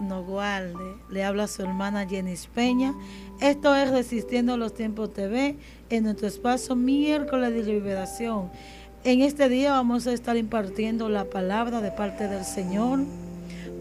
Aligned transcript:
nos 0.00 0.26
guarde. 0.26 0.96
Le 1.08 1.24
habla 1.24 1.46
su 1.46 1.62
hermana 1.62 2.06
Jenny 2.06 2.34
Peña. 2.54 2.94
Esto 3.40 3.74
es 3.74 3.90
Resistiendo 3.90 4.56
los 4.56 4.74
Tiempos 4.74 5.12
TV 5.12 5.56
en 5.90 6.04
nuestro 6.04 6.26
espacio 6.26 6.74
miércoles 6.74 7.54
de 7.54 7.62
liberación. 7.62 8.50
En 9.04 9.22
este 9.22 9.48
día 9.48 9.72
vamos 9.72 10.06
a 10.06 10.12
estar 10.12 10.36
impartiendo 10.36 11.08
la 11.08 11.24
palabra 11.24 11.80
de 11.80 11.92
parte 11.92 12.28
del 12.28 12.44
Señor 12.44 13.00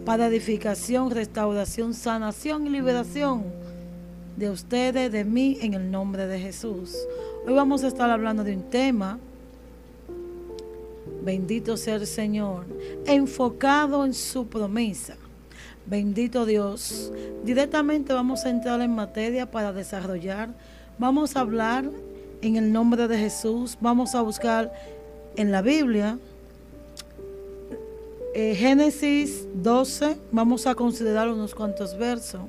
para 0.06 0.28
edificación, 0.28 1.10
restauración, 1.10 1.94
sanación 1.94 2.68
y 2.68 2.70
liberación 2.70 3.44
de 4.38 4.50
ustedes, 4.50 5.12
de 5.12 5.24
mí, 5.24 5.58
en 5.62 5.74
el 5.74 5.90
nombre 5.90 6.28
de 6.28 6.40
Jesús. 6.40 6.96
Hoy 7.48 7.54
vamos 7.54 7.84
a 7.84 7.88
estar 7.88 8.10
hablando 8.10 8.44
de 8.44 8.56
un 8.56 8.70
tema 8.70 9.20
Bendito 11.26 11.76
sea 11.76 11.96
el 11.96 12.06
Señor, 12.06 12.66
enfocado 13.08 14.06
en 14.06 14.14
su 14.14 14.46
promesa. 14.46 15.18
Bendito 15.86 16.46
Dios. 16.46 17.12
Directamente 17.44 18.14
vamos 18.14 18.46
a 18.46 18.50
entrar 18.50 18.82
en 18.82 18.96
materia 18.96 19.50
para 19.50 19.72
desarrollar. 19.72 20.50
Vamos 20.98 21.36
a 21.36 21.42
hablar 21.42 21.90
en 22.42 22.56
el 22.56 22.72
nombre 22.72 23.08
de 23.08 23.18
Jesús. 23.18 23.78
Vamos 23.80 24.16
a 24.16 24.22
buscar 24.22 24.74
en 25.36 25.52
la 25.52 25.62
Biblia 25.62 26.18
eh, 28.34 28.56
Génesis 28.56 29.48
12. 29.54 30.18
Vamos 30.32 30.66
a 30.66 30.76
considerar 30.76 31.30
unos 31.30 31.54
cuantos 31.54 31.98
versos 31.98 32.42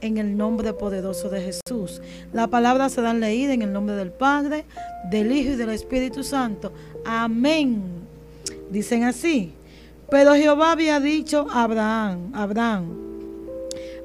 en 0.00 0.16
el 0.16 0.36
nombre 0.36 0.72
poderoso 0.72 1.28
de 1.28 1.40
Jesús. 1.42 2.00
La 2.32 2.46
palabra 2.46 2.88
será 2.88 3.12
leída 3.12 3.52
en 3.52 3.62
el 3.62 3.72
nombre 3.72 3.96
del 3.96 4.12
Padre, 4.12 4.64
del 5.10 5.30
Hijo 5.32 5.52
y 5.52 5.56
del 5.56 5.70
Espíritu 5.70 6.24
Santo. 6.24 6.72
Amén. 7.04 7.82
Dicen 8.70 9.04
así. 9.04 9.52
Pero 10.10 10.34
Jehová 10.34 10.72
había 10.72 11.00
dicho 11.00 11.46
a 11.50 11.64
Abraham, 11.64 12.30
Abraham, 12.32 13.08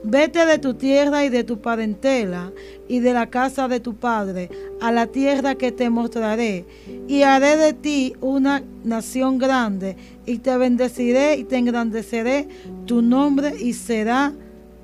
vete 0.03 0.45
de 0.45 0.59
tu 0.59 0.73
tierra 0.73 1.23
y 1.23 1.29
de 1.29 1.45
tu 1.45 1.61
parentela 1.61 2.51
y 2.89 2.99
de 2.99 3.13
la 3.13 3.29
casa 3.29 3.69
de 3.69 3.79
tu 3.79 3.95
padre 3.95 4.49
a 4.81 4.91
la 4.91 5.07
tierra 5.07 5.55
que 5.55 5.71
te 5.71 5.89
mostraré 5.89 6.65
y 7.07 7.21
haré 7.21 7.55
de 7.55 7.71
ti 7.71 8.13
una 8.19 8.63
nación 8.83 9.37
grande 9.37 9.95
y 10.25 10.39
te 10.39 10.57
bendeciré 10.57 11.37
y 11.37 11.45
te 11.45 11.57
engrandeceré 11.57 12.49
tu 12.85 13.01
nombre 13.01 13.53
y 13.57 13.71
será 13.71 14.33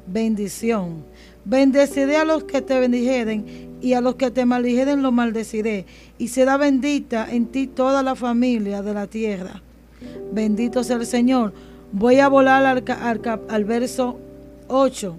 bendición. 0.08 1.04
Bendeciré 1.44 2.16
a 2.16 2.24
los 2.24 2.46
que 2.46 2.62
te 2.62 2.80
bendijeren 2.80 3.78
y 3.82 3.92
a 3.92 4.00
los 4.00 4.16
que 4.16 4.32
te 4.32 4.46
maldijeren 4.46 5.02
los 5.02 5.12
maldeciré 5.12 5.86
y 6.18 6.30
será 6.30 6.56
bendita 6.56 7.28
en 7.30 7.48
ti 7.48 7.68
toda 7.68 8.04
la 8.04 8.16
familia 8.16 8.82
de 8.82 8.94
la 8.94 9.08
tierra. 9.08 9.62
Bendito 10.32 10.84
sea 10.84 10.98
el 10.98 11.06
Señor. 11.06 11.54
Voy 11.92 12.20
a 12.20 12.28
volar 12.28 12.66
al, 12.66 13.66
verso 13.66 14.20
8. 14.68 15.16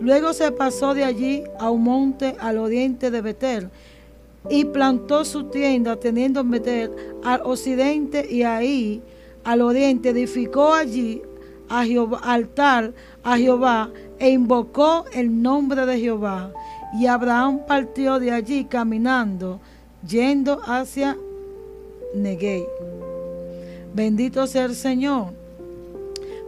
Luego 0.00 0.32
se 0.32 0.52
pasó 0.52 0.94
de 0.94 1.04
allí 1.04 1.44
a 1.58 1.70
un 1.70 1.82
monte 1.82 2.36
al 2.40 2.58
oriente 2.58 3.10
de 3.10 3.20
Betel 3.20 3.70
y 4.48 4.64
plantó 4.64 5.24
su 5.24 5.44
tienda 5.44 5.96
teniendo 5.96 6.40
en 6.40 6.50
Betel 6.50 6.90
al 7.24 7.42
occidente 7.42 8.26
y 8.30 8.42
ahí 8.42 9.02
al 9.44 9.60
oriente 9.60 10.10
edificó 10.10 10.72
allí 10.72 11.22
a 11.68 11.84
altar 12.22 12.92
a 13.22 13.36
Jehová 13.36 13.90
e 14.18 14.30
invocó 14.30 15.04
el 15.12 15.42
nombre 15.42 15.86
de 15.86 15.98
Jehová. 15.98 16.52
Y 16.98 17.06
Abraham 17.06 17.60
partió 17.66 18.18
de 18.18 18.32
allí 18.32 18.64
caminando, 18.64 19.60
yendo 20.06 20.60
hacia 20.64 21.16
Neguey. 22.14 22.64
Bendito 23.94 24.46
sea 24.46 24.66
el 24.66 24.74
Señor. 24.74 25.32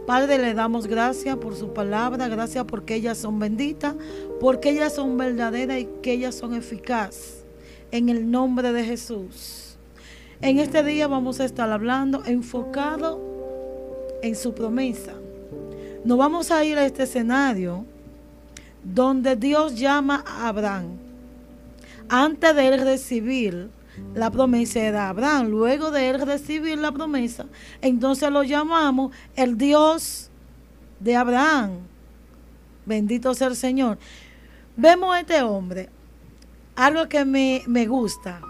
Padre, 0.05 0.37
le 0.37 0.53
damos 0.53 0.87
gracias 0.87 1.37
por 1.37 1.55
su 1.55 1.73
palabra, 1.73 2.27
gracias 2.27 2.65
porque 2.65 2.95
ellas 2.95 3.17
son 3.17 3.39
benditas, 3.39 3.95
porque 4.39 4.71
ellas 4.71 4.93
son 4.95 5.17
verdaderas 5.17 5.79
y 5.79 5.87
que 6.01 6.13
ellas 6.13 6.35
son 6.35 6.53
eficaces. 6.53 7.43
En 7.91 8.09
el 8.09 8.29
nombre 8.29 8.73
de 8.73 8.83
Jesús. 8.83 9.77
En 10.41 10.59
este 10.59 10.83
día 10.83 11.07
vamos 11.07 11.39
a 11.39 11.45
estar 11.45 11.71
hablando 11.71 12.25
enfocado 12.25 13.21
en 14.21 14.35
su 14.35 14.53
promesa. 14.53 15.13
Nos 16.03 16.17
vamos 16.17 16.51
a 16.51 16.65
ir 16.65 16.77
a 16.77 16.85
este 16.85 17.03
escenario 17.03 17.85
donde 18.83 19.37
Dios 19.37 19.79
llama 19.79 20.23
a 20.27 20.49
Abraham. 20.49 20.97
Antes 22.09 22.55
de 22.55 22.67
él 22.67 22.81
recibir 22.81 23.69
la 24.13 24.31
promesa 24.31 24.79
era 24.79 25.09
Abraham. 25.09 25.47
Luego 25.47 25.91
de 25.91 26.09
él 26.09 26.21
recibir 26.21 26.77
la 26.77 26.91
promesa, 26.91 27.45
entonces 27.81 28.29
lo 28.31 28.43
llamamos 28.43 29.15
el 29.35 29.57
Dios 29.57 30.29
de 30.99 31.15
Abraham. 31.15 31.79
Bendito 32.85 33.33
sea 33.33 33.47
el 33.47 33.55
Señor. 33.55 33.97
Vemos 34.75 35.13
a 35.15 35.19
este 35.19 35.41
hombre, 35.41 35.89
algo 36.75 37.07
que 37.07 37.25
me, 37.25 37.61
me 37.67 37.85
gusta. 37.85 38.41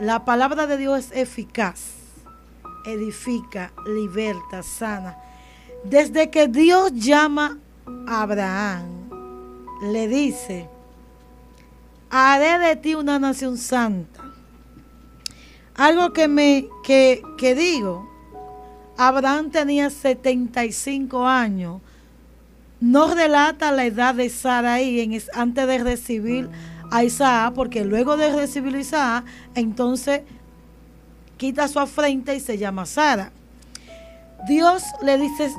La 0.00 0.24
palabra 0.24 0.66
de 0.66 0.76
Dios 0.76 0.98
es 0.98 1.12
eficaz, 1.12 1.92
edifica, 2.84 3.72
liberta, 3.86 4.62
sana. 4.62 5.16
Desde 5.84 6.30
que 6.30 6.48
Dios 6.48 6.92
llama 6.92 7.58
a 8.08 8.22
Abraham, 8.22 9.04
le 9.82 10.08
dice, 10.08 10.68
haré 12.10 12.58
de 12.58 12.76
ti 12.76 12.94
una 12.94 13.18
nación 13.18 13.56
santa. 13.56 14.13
Algo 15.76 16.12
que 16.12 16.28
me 16.28 16.68
que, 16.84 17.22
digo, 17.56 18.08
Abraham 18.96 19.50
tenía 19.50 19.90
75 19.90 21.26
años. 21.26 21.80
No 22.80 23.12
relata 23.12 23.72
la 23.72 23.86
edad 23.86 24.14
de 24.14 24.28
Saraí 24.28 25.00
en, 25.00 25.20
antes 25.32 25.66
de 25.66 25.78
recibir 25.78 26.48
a 26.90 27.02
Isaac, 27.02 27.54
porque 27.54 27.84
luego 27.84 28.16
de 28.16 28.34
recibir 28.34 28.74
a 28.76 28.80
Isaac, 28.80 29.24
entonces 29.54 30.22
quita 31.38 31.66
su 31.66 31.80
afrenta 31.80 32.34
y 32.34 32.40
se 32.40 32.56
llama 32.58 32.86
Sara. 32.86 33.32
Dios 34.46 34.84
le 35.02 35.18
dice, 35.18 35.50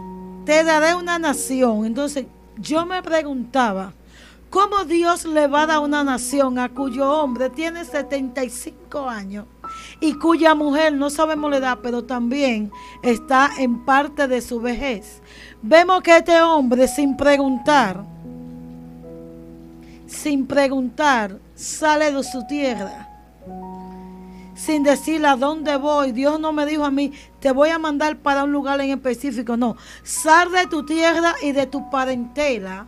te 0.45 0.63
daré 0.63 0.95
una 0.95 1.19
nación. 1.19 1.85
Entonces 1.85 2.25
yo 2.57 2.85
me 2.85 3.01
preguntaba, 3.03 3.93
¿cómo 4.49 4.85
Dios 4.85 5.25
le 5.25 5.47
va 5.47 5.63
a 5.63 5.65
dar 5.65 5.79
una 5.79 6.03
nación 6.03 6.57
a 6.59 6.69
cuyo 6.69 7.11
hombre 7.11 7.49
tiene 7.49 7.83
75 7.83 9.09
años? 9.09 9.45
Y 9.99 10.13
cuya 10.13 10.55
mujer 10.55 10.93
no 10.93 11.09
sabemos 11.09 11.51
la 11.51 11.57
edad, 11.57 11.79
pero 11.81 12.03
también 12.03 12.71
está 13.01 13.49
en 13.57 13.85
parte 13.85 14.27
de 14.27 14.41
su 14.41 14.59
vejez. 14.59 15.21
Vemos 15.61 16.01
que 16.01 16.17
este 16.17 16.41
hombre 16.41 16.87
sin 16.87 17.17
preguntar, 17.17 18.03
sin 20.07 20.45
preguntar, 20.45 21.39
sale 21.55 22.11
de 22.11 22.23
su 22.23 22.45
tierra. 22.47 23.09
Sin 24.55 24.83
decirle 24.83 25.27
a 25.27 25.35
dónde 25.35 25.75
voy. 25.75 26.13
Dios 26.13 26.39
no 26.39 26.53
me 26.53 26.65
dijo 26.65 26.85
a 26.85 26.91
mí, 26.91 27.11
te 27.39 27.51
voy 27.51 27.69
a 27.69 27.79
mandar 27.79 28.17
para 28.17 28.45
un 28.45 28.51
lugar 28.51 28.79
en 28.79 28.91
específico. 28.91 29.57
No, 29.57 29.75
sal 30.03 30.51
de 30.51 30.65
tu 30.67 30.85
tierra 30.85 31.35
y 31.41 31.51
de 31.51 31.67
tu 31.67 31.89
parentela 31.89 32.87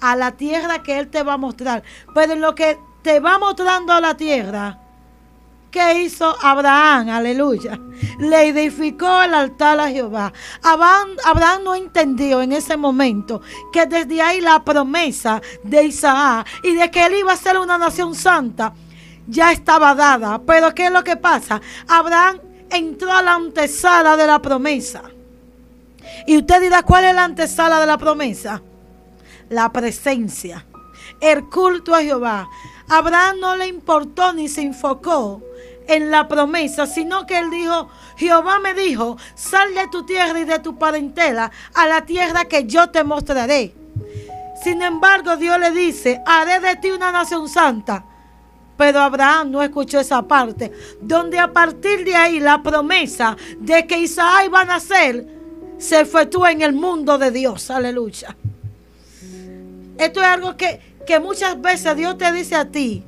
a 0.00 0.16
la 0.16 0.32
tierra 0.32 0.82
que 0.82 0.98
Él 0.98 1.08
te 1.08 1.22
va 1.22 1.34
a 1.34 1.38
mostrar. 1.38 1.82
Pero 2.14 2.34
en 2.34 2.40
lo 2.40 2.54
que 2.54 2.78
te 3.02 3.20
va 3.20 3.38
mostrando 3.38 3.92
a 3.92 4.00
la 4.00 4.16
tierra, 4.16 4.78
¿Qué 5.70 6.02
hizo 6.02 6.36
Abraham? 6.42 7.10
Aleluya. 7.10 7.78
Le 8.18 8.48
edificó 8.48 9.22
el 9.22 9.34
altar 9.34 9.78
a 9.78 9.88
Jehová. 9.88 10.32
Abraham, 10.62 11.62
no 11.62 11.76
entendió 11.76 12.42
en 12.42 12.52
ese 12.52 12.76
momento 12.76 13.40
que 13.72 13.86
desde 13.86 14.20
ahí 14.20 14.40
la 14.40 14.64
promesa 14.64 15.40
de 15.62 15.84
Isaac 15.84 16.48
y 16.64 16.74
de 16.74 16.90
que 16.90 17.06
él 17.06 17.14
iba 17.20 17.32
a 17.32 17.36
ser 17.36 17.56
una 17.56 17.78
nación 17.78 18.16
santa 18.16 18.72
ya 19.28 19.52
estaba 19.52 19.94
dada. 19.94 20.40
Pero 20.44 20.74
¿qué 20.74 20.86
es 20.86 20.92
lo 20.92 21.04
que 21.04 21.16
pasa? 21.16 21.60
Abraham 21.86 22.40
entró 22.70 23.12
a 23.12 23.22
la 23.22 23.34
antesala 23.34 24.16
de 24.16 24.26
la 24.26 24.42
promesa. 24.42 25.02
Y 26.26 26.36
usted 26.38 26.62
dirá, 26.62 26.82
¿cuál 26.82 27.04
es 27.04 27.14
la 27.14 27.24
antesala 27.24 27.78
de 27.78 27.86
la 27.86 27.96
promesa? 27.96 28.60
La 29.50 29.70
presencia, 29.70 30.66
el 31.20 31.44
culto 31.48 31.94
a 31.94 32.02
Jehová. 32.02 32.48
Abraham 32.88 33.36
no 33.38 33.54
le 33.54 33.68
importó 33.68 34.32
ni 34.32 34.48
se 34.48 34.62
enfocó 34.62 35.40
en 35.86 36.10
la 36.10 36.28
promesa, 36.28 36.86
sino 36.86 37.26
que 37.26 37.38
él 37.38 37.50
dijo, 37.50 37.88
Jehová 38.16 38.58
me 38.60 38.74
dijo, 38.74 39.16
sal 39.34 39.74
de 39.74 39.88
tu 39.88 40.04
tierra 40.04 40.38
y 40.38 40.44
de 40.44 40.58
tu 40.58 40.78
parentela 40.78 41.50
a 41.74 41.86
la 41.86 42.04
tierra 42.06 42.44
que 42.44 42.66
yo 42.66 42.90
te 42.90 43.04
mostraré. 43.04 43.74
Sin 44.62 44.82
embargo, 44.82 45.36
Dios 45.36 45.58
le 45.58 45.70
dice, 45.70 46.20
haré 46.26 46.60
de 46.60 46.76
ti 46.76 46.90
una 46.90 47.10
nación 47.10 47.48
santa. 47.48 48.04
Pero 48.76 49.00
Abraham 49.00 49.50
no 49.50 49.62
escuchó 49.62 50.00
esa 50.00 50.22
parte, 50.22 50.72
donde 51.00 51.38
a 51.38 51.52
partir 51.52 52.04
de 52.04 52.14
ahí 52.14 52.40
la 52.40 52.62
promesa 52.62 53.36
de 53.58 53.86
que 53.86 53.98
Isaac 53.98 54.44
iba 54.46 54.60
a 54.62 54.64
nacer 54.64 55.26
se 55.78 56.00
efectuó 56.00 56.46
en 56.46 56.62
el 56.62 56.72
mundo 56.72 57.18
de 57.18 57.30
Dios. 57.30 57.70
Aleluya. 57.70 58.36
Esto 59.98 60.20
es 60.20 60.26
algo 60.26 60.56
que, 60.56 60.80
que 61.06 61.20
muchas 61.20 61.60
veces 61.60 61.96
Dios 61.96 62.16
te 62.16 62.30
dice 62.32 62.54
a 62.54 62.70
ti, 62.70 63.04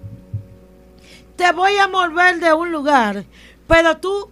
te 1.43 1.51
voy 1.51 1.77
a 1.77 1.89
mover 1.89 2.39
de 2.39 2.53
un 2.53 2.71
lugar, 2.71 3.25
pero 3.67 3.97
tú 3.97 4.31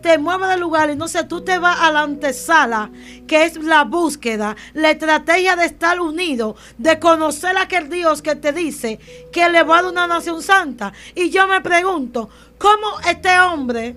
te 0.00 0.16
mueve 0.16 0.46
del 0.46 0.60
lugar 0.60 0.96
sé, 1.08 1.24
tú 1.24 1.40
te 1.40 1.58
vas 1.58 1.76
a 1.80 1.90
la 1.90 2.02
antesala, 2.02 2.88
que 3.26 3.46
es 3.46 3.56
la 3.56 3.82
búsqueda, 3.82 4.54
la 4.72 4.92
estrategia 4.92 5.56
de 5.56 5.64
estar 5.64 6.00
unido, 6.00 6.54
de 6.78 7.00
conocer 7.00 7.56
a 7.56 7.62
aquel 7.62 7.88
Dios 7.88 8.22
que 8.22 8.36
te 8.36 8.52
dice 8.52 9.00
que 9.32 9.48
le 9.48 9.64
va 9.64 9.78
a 9.78 9.82
dar 9.82 9.90
una 9.90 10.06
nación 10.06 10.40
santa. 10.40 10.92
Y 11.16 11.30
yo 11.30 11.48
me 11.48 11.60
pregunto, 11.62 12.28
¿cómo 12.58 13.00
este 13.10 13.36
hombre 13.40 13.96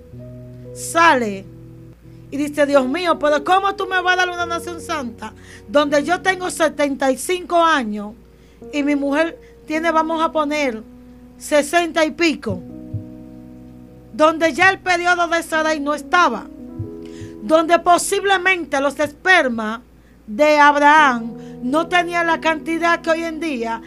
sale 0.74 1.46
y 2.32 2.38
dice, 2.38 2.66
Dios 2.66 2.88
mío, 2.88 3.20
pero 3.20 3.44
¿cómo 3.44 3.76
tú 3.76 3.86
me 3.86 4.02
vas 4.02 4.14
a 4.16 4.26
dar 4.26 4.30
una 4.32 4.48
nación 4.48 4.82
santa? 4.82 5.34
Donde 5.68 6.04
yo 6.04 6.20
tengo 6.24 6.50
75 6.50 7.64
años 7.64 8.14
y 8.74 8.82
mi 8.82 8.96
mujer 8.96 9.40
tiene, 9.68 9.92
vamos 9.92 10.20
a 10.24 10.32
poner, 10.32 10.95
60 11.38 12.06
y 12.06 12.12
pico. 12.12 12.62
Donde 14.14 14.54
ya 14.54 14.70
el 14.70 14.80
periodo 14.80 15.28
de 15.28 15.44
Sarai 15.44 15.80
no 15.80 15.94
estaba. 15.94 16.46
Donde 17.42 17.80
posiblemente 17.80 18.80
los 18.80 19.00
espermas 19.00 19.82
de 20.26 20.58
Abraham 20.58 21.34
no 21.62 21.88
tenían 21.88 22.28
la 22.28 22.40
cantidad 22.40 23.02
que 23.02 23.12
hoy 23.12 23.24
en 23.24 23.40
día 23.40 23.82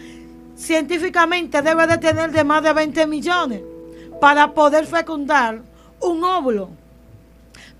científicamente 0.57 1.63
debe 1.63 1.87
de 1.87 1.99
tener 1.99 2.33
de 2.33 2.45
más 2.45 2.63
de 2.63 2.73
20 2.73 3.07
millones 3.07 3.63
para 4.21 4.53
poder 4.53 4.87
fecundar 4.87 5.63
un 6.01 6.25
óvulo. 6.25 6.71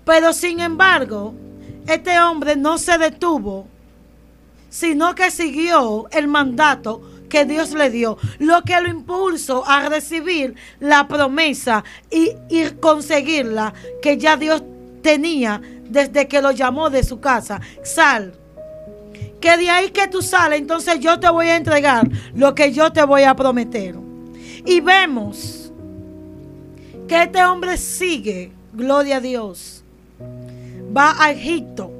Pero 0.05 0.33
sin 0.33 0.59
embargo, 0.59 1.33
este 1.87 2.19
hombre 2.19 2.55
no 2.55 2.77
se 2.77 2.97
detuvo, 2.97 3.67
sino 4.69 5.13
que 5.15 5.31
siguió 5.31 6.07
el 6.11 6.27
mandato 6.27 7.01
que 7.29 7.45
Dios 7.45 7.73
le 7.73 7.89
dio, 7.89 8.17
lo 8.39 8.61
que 8.63 8.79
lo 8.81 8.89
impulsó 8.89 9.65
a 9.67 9.87
recibir 9.87 10.55
la 10.79 11.07
promesa 11.07 11.83
y, 12.09 12.33
y 12.49 12.69
conseguirla 12.79 13.73
que 14.01 14.17
ya 14.17 14.35
Dios 14.35 14.63
tenía 15.01 15.61
desde 15.89 16.27
que 16.27 16.41
lo 16.41 16.51
llamó 16.51 16.89
de 16.89 17.03
su 17.03 17.19
casa. 17.19 17.61
Sal. 17.83 18.33
Que 19.39 19.55
de 19.57 19.69
ahí 19.69 19.89
que 19.91 20.07
tú 20.07 20.21
sales, 20.21 20.59
entonces 20.59 20.99
yo 20.99 21.19
te 21.19 21.29
voy 21.29 21.47
a 21.47 21.55
entregar 21.55 22.09
lo 22.35 22.53
que 22.53 22.73
yo 22.73 22.91
te 22.91 23.03
voy 23.03 23.23
a 23.23 23.35
prometer. 23.35 23.95
Y 24.65 24.81
vemos 24.81 25.71
que 27.07 27.23
este 27.23 27.43
hombre 27.43 27.77
sigue, 27.77 28.51
gloria 28.73 29.17
a 29.17 29.21
Dios, 29.21 29.83
va 30.95 31.15
a 31.23 31.31
Egipto. 31.31 31.91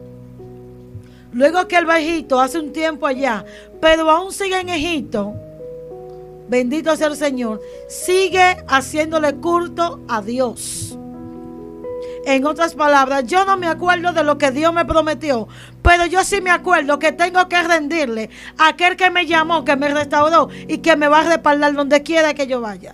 Luego 1.31 1.67
que 1.67 1.77
a 1.77 1.99
Egipto, 1.99 2.39
hace 2.39 2.59
un 2.59 2.73
tiempo 2.73 3.05
allá, 3.05 3.45
pero 3.79 4.09
aún 4.09 4.31
sigue 4.31 4.59
en 4.59 4.69
Egipto. 4.69 5.33
Bendito 6.47 6.95
sea 6.95 7.07
el 7.07 7.15
Señor. 7.15 7.61
Sigue 7.87 8.57
haciéndole 8.67 9.35
culto 9.35 9.99
a 10.07 10.21
Dios. 10.21 10.97
En 12.25 12.45
otras 12.45 12.75
palabras, 12.75 13.25
yo 13.25 13.45
no 13.45 13.55
me 13.57 13.67
acuerdo 13.67 14.11
de 14.11 14.23
lo 14.23 14.37
que 14.37 14.51
Dios 14.51 14.73
me 14.73 14.85
prometió, 14.85 15.47
pero 15.81 16.05
yo 16.05 16.23
sí 16.23 16.41
me 16.41 16.51
acuerdo 16.51 16.99
que 16.99 17.11
tengo 17.11 17.47
que 17.47 17.61
rendirle 17.63 18.29
a 18.57 18.69
aquel 18.69 18.97
que 18.97 19.09
me 19.09 19.25
llamó, 19.25 19.63
que 19.63 19.75
me 19.75 19.87
restauró 19.87 20.49
y 20.67 20.79
que 20.79 20.95
me 20.95 21.07
va 21.07 21.21
a 21.21 21.23
respaldar 21.23 21.73
donde 21.73 22.03
quiera 22.03 22.33
que 22.33 22.45
yo 22.45 22.61
vaya. 22.61 22.93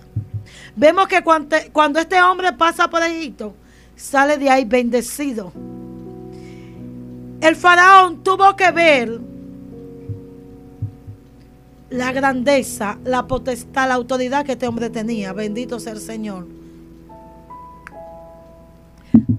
Vemos 0.76 1.08
que 1.08 1.22
cuando, 1.22 1.56
cuando 1.72 1.98
este 1.98 2.20
hombre 2.22 2.52
pasa 2.52 2.88
por 2.88 3.02
Egipto, 3.02 3.54
sale 3.96 4.38
de 4.38 4.48
ahí 4.48 4.64
bendecido. 4.64 5.52
El 7.40 7.56
faraón 7.56 8.22
tuvo 8.22 8.54
que 8.56 8.70
ver 8.70 9.20
la 11.90 12.12
grandeza, 12.12 12.98
la 13.04 13.26
potestad, 13.26 13.88
la 13.88 13.94
autoridad 13.94 14.44
que 14.44 14.52
este 14.52 14.66
hombre 14.66 14.90
tenía. 14.90 15.32
Bendito 15.32 15.78
sea 15.78 15.92
el 15.92 16.00
Señor. 16.00 16.46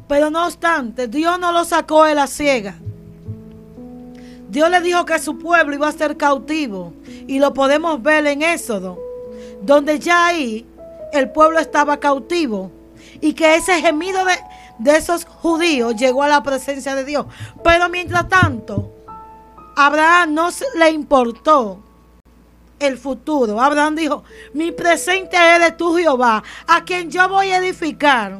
Pero 0.07 0.29
no 0.29 0.45
obstante, 0.45 1.07
Dios 1.07 1.39
no 1.39 1.51
lo 1.51 1.65
sacó 1.65 2.05
de 2.05 2.15
la 2.15 2.27
ciega. 2.27 2.75
Dios 4.49 4.69
le 4.69 4.79
dijo 4.79 5.05
que 5.05 5.19
su 5.19 5.37
pueblo 5.37 5.75
iba 5.75 5.89
a 5.89 5.91
ser 5.91 6.15
cautivo. 6.15 6.93
Y 7.27 7.39
lo 7.39 7.53
podemos 7.53 8.01
ver 8.01 8.25
en 8.27 8.41
Éxodo, 8.41 8.97
donde 9.61 9.99
ya 9.99 10.27
ahí 10.27 10.65
el 11.11 11.29
pueblo 11.31 11.59
estaba 11.59 11.97
cautivo. 11.97 12.71
Y 13.19 13.33
que 13.33 13.55
ese 13.55 13.81
gemido 13.81 14.23
de, 14.23 14.33
de 14.79 14.97
esos 14.97 15.25
judíos 15.25 15.95
llegó 15.97 16.23
a 16.23 16.29
la 16.29 16.43
presencia 16.43 16.95
de 16.95 17.03
Dios. 17.03 17.25
Pero 17.63 17.89
mientras 17.89 18.29
tanto, 18.29 18.93
Abraham 19.75 20.33
no 20.33 20.49
le 20.77 20.91
importó 20.91 21.83
el 22.79 22.97
futuro. 22.97 23.59
Abraham 23.59 23.95
dijo, 23.95 24.23
mi 24.53 24.71
presente 24.71 25.37
es 25.55 25.61
de 25.61 25.71
tu 25.71 25.95
Jehová, 25.95 26.43
a 26.67 26.83
quien 26.83 27.09
yo 27.09 27.27
voy 27.29 27.51
a 27.51 27.57
edificar 27.57 28.39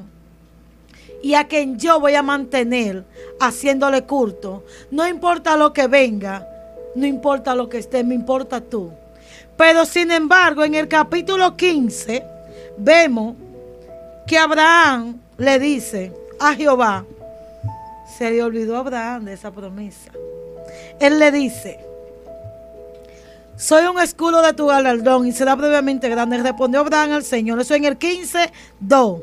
y 1.22 1.34
a 1.34 1.48
quien 1.48 1.78
yo 1.78 2.00
voy 2.00 2.16
a 2.16 2.22
mantener 2.22 3.04
haciéndole 3.40 4.04
culto. 4.04 4.64
No 4.92 5.08
importa 5.08 5.58
lo 5.58 5.74
que 5.74 5.88
venga, 5.88 6.48
no 6.96 7.06
importa 7.06 7.56
lo 7.56 7.70
que 7.70 7.80
esté, 7.80 8.04
me 8.04 8.16
importa 8.16 8.62
tú. 8.62 8.92
Pero 9.56 9.86
sin 9.86 10.12
embargo, 10.12 10.64
en 10.64 10.76
el 10.76 10.88
capítulo 10.88 11.58
15 11.58 12.24
vemos 12.78 13.36
que 14.28 14.38
Abraham 14.38 15.20
le 15.38 15.60
dice 15.60 16.14
a 16.40 16.54
Jehová, 16.54 17.06
se 18.18 18.32
le 18.32 18.44
olvidó 18.44 18.78
Abraham 18.78 19.26
de 19.26 19.34
esa 19.34 19.52
promesa. 19.52 20.12
Él 21.00 21.20
le 21.20 21.32
dice, 21.32 21.80
soy 23.58 23.86
un 23.88 24.00
escudo 24.00 24.42
de 24.42 24.54
tu 24.54 24.68
galardón 24.68 25.28
y 25.28 25.32
será 25.32 25.56
brevemente 25.56 26.08
grande. 26.10 26.38
Respondió 26.38 26.82
Abraham 26.82 27.14
al 27.14 27.24
Señor. 27.24 27.60
Eso 27.60 27.74
en 27.74 27.86
el 27.86 27.98
15, 27.98 28.52
2. 28.80 29.22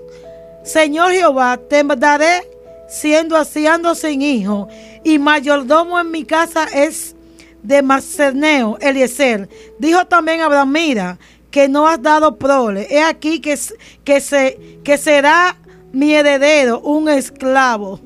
Señor 0.65 1.13
Jehová, 1.13 1.59
te 1.69 1.85
daré 1.85 2.43
siendo 2.89 3.37
así, 3.37 3.67
ando 3.67 3.95
sin 3.95 4.23
hijo, 4.23 4.69
y 5.03 5.19
mayordomo 5.19 5.99
en 5.99 6.11
mi 6.11 6.25
casa 6.25 6.65
es 6.73 7.15
de 7.63 7.83
Marceneo, 7.83 8.79
Eliezer. 8.81 9.49
Dijo 9.79 10.07
también 10.07 10.41
Abraham, 10.41 10.73
mira, 10.73 11.19
que 11.51 11.69
no 11.69 11.87
has 11.87 12.03
dado 12.03 12.37
prole. 12.37 12.87
He 12.91 13.03
aquí 13.03 13.41
que, 13.41 13.59
que, 14.05 14.21
se, 14.21 14.81
que 14.83 14.99
será 14.99 15.57
mi 15.93 16.15
heredero, 16.15 16.81
un 16.81 17.09
esclavo. 17.09 18.01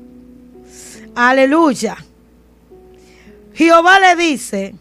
Aleluya. 1.15 1.97
Jehová 3.53 3.99
le 3.99 4.15
dice, 4.15 4.75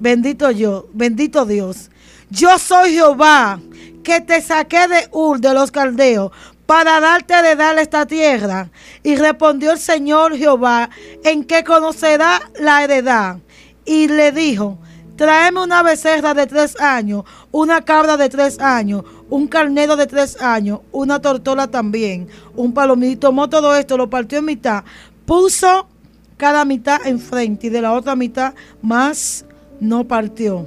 Bendito 0.00 0.50
yo, 0.50 0.86
bendito 0.92 1.44
Dios. 1.44 1.90
Yo 2.30 2.58
soy 2.58 2.92
Jehová 2.92 3.60
que 4.04 4.20
te 4.20 4.40
saqué 4.40 4.86
de 4.86 5.08
Ur 5.12 5.40
de 5.40 5.52
los 5.54 5.70
caldeos 5.70 6.30
para 6.66 7.00
darte 7.00 7.42
de 7.42 7.56
dar 7.56 7.78
esta 7.78 8.06
tierra. 8.06 8.70
Y 9.02 9.16
respondió 9.16 9.72
el 9.72 9.78
Señor 9.78 10.36
Jehová, 10.36 10.90
en 11.24 11.42
que 11.44 11.64
conocerá 11.64 12.40
la 12.60 12.84
heredad. 12.84 13.38
Y 13.84 14.06
le 14.08 14.32
dijo, 14.32 14.78
tráeme 15.16 15.62
una 15.62 15.82
becerra 15.82 16.34
de 16.34 16.46
tres 16.46 16.78
años, 16.78 17.24
una 17.50 17.82
cabra 17.82 18.16
de 18.16 18.28
tres 18.28 18.60
años, 18.60 19.02
un 19.30 19.48
carnero 19.48 19.96
de 19.96 20.06
tres 20.06 20.40
años, 20.40 20.80
una 20.92 21.20
tortola 21.20 21.66
también, 21.66 22.28
un 22.54 22.72
palomito. 22.72 23.28
Tomó 23.28 23.48
todo 23.48 23.74
esto, 23.74 23.96
lo 23.96 24.10
partió 24.10 24.38
en 24.38 24.44
mitad, 24.44 24.84
puso 25.24 25.88
cada 26.36 26.64
mitad 26.64 27.04
enfrente 27.06 27.66
y 27.66 27.70
de 27.70 27.80
la 27.80 27.94
otra 27.94 28.14
mitad 28.14 28.54
más 28.80 29.44
no 29.80 30.06
partió. 30.06 30.66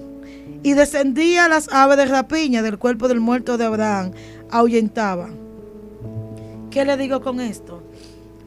Y 0.64 0.74
descendía 0.74 1.48
las 1.48 1.72
aves 1.74 1.98
de 1.98 2.06
rapiña 2.06 2.62
del 2.62 2.78
cuerpo 2.78 3.08
del 3.08 3.20
muerto 3.20 3.58
de 3.58 3.66
Abraham, 3.66 4.12
ahuyentaba. 4.50 5.30
¿Qué 6.70 6.86
le 6.86 6.98
digo 6.98 7.22
con 7.22 7.40
esto? 7.40 7.82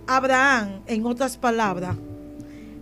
Abraham, 0.06 0.82
en 0.86 1.06
otras 1.06 1.36
palabras, 1.36 1.96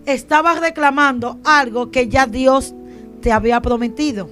estaba 0.05 0.53
reclamando 0.55 1.39
algo 1.43 1.91
que 1.91 2.07
ya 2.07 2.27
Dios 2.27 2.73
te 3.21 3.31
había 3.31 3.61
prometido. 3.61 4.29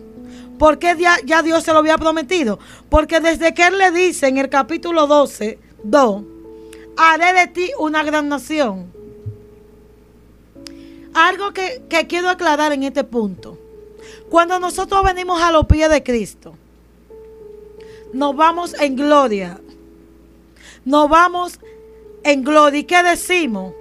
¿Por 0.60 0.78
qué 0.78 0.96
ya, 1.00 1.16
ya, 1.26 1.42
Dios 1.42 1.64
se 1.64 1.74
lo 1.74 1.80
había 1.80 1.98
prometido? 1.98 2.60
Porque 2.90 3.20
desde 3.20 3.54
que 3.54 3.66
Él 3.66 3.78
le 3.78 3.92
dice 3.92 4.28
en 4.28 4.38
el 4.38 4.50
capítulo 4.50 5.08
12, 5.08 5.58
2, 5.84 6.24
haré 6.98 7.34
de 7.34 7.48
ti 7.48 7.72
una 7.80 8.04
gran 8.04 8.30
nación 8.30 9.01
algo 11.14 11.52
que, 11.54 11.84
quiero 12.08 12.30
aclarar 12.30 12.72
en 12.72 12.84
este 12.84 13.04
punto. 13.04 13.58
Cuando 14.30 14.60
nosotros 14.60 15.04
venimos 15.04 15.42
a 15.42 15.52
los 15.52 15.66
pies 15.66 15.90
de 15.90 16.04
Cristo, 16.04 16.56
nos 18.14 18.36
vamos 18.36 18.74
en 18.80 18.96
gloria. 18.96 19.60
Nos 20.86 21.10
vamos 21.10 21.60
en 22.24 22.44
gloria. 22.44 22.80
¿Y 22.80 22.84
qué 22.84 23.04
decimos? 23.04 23.74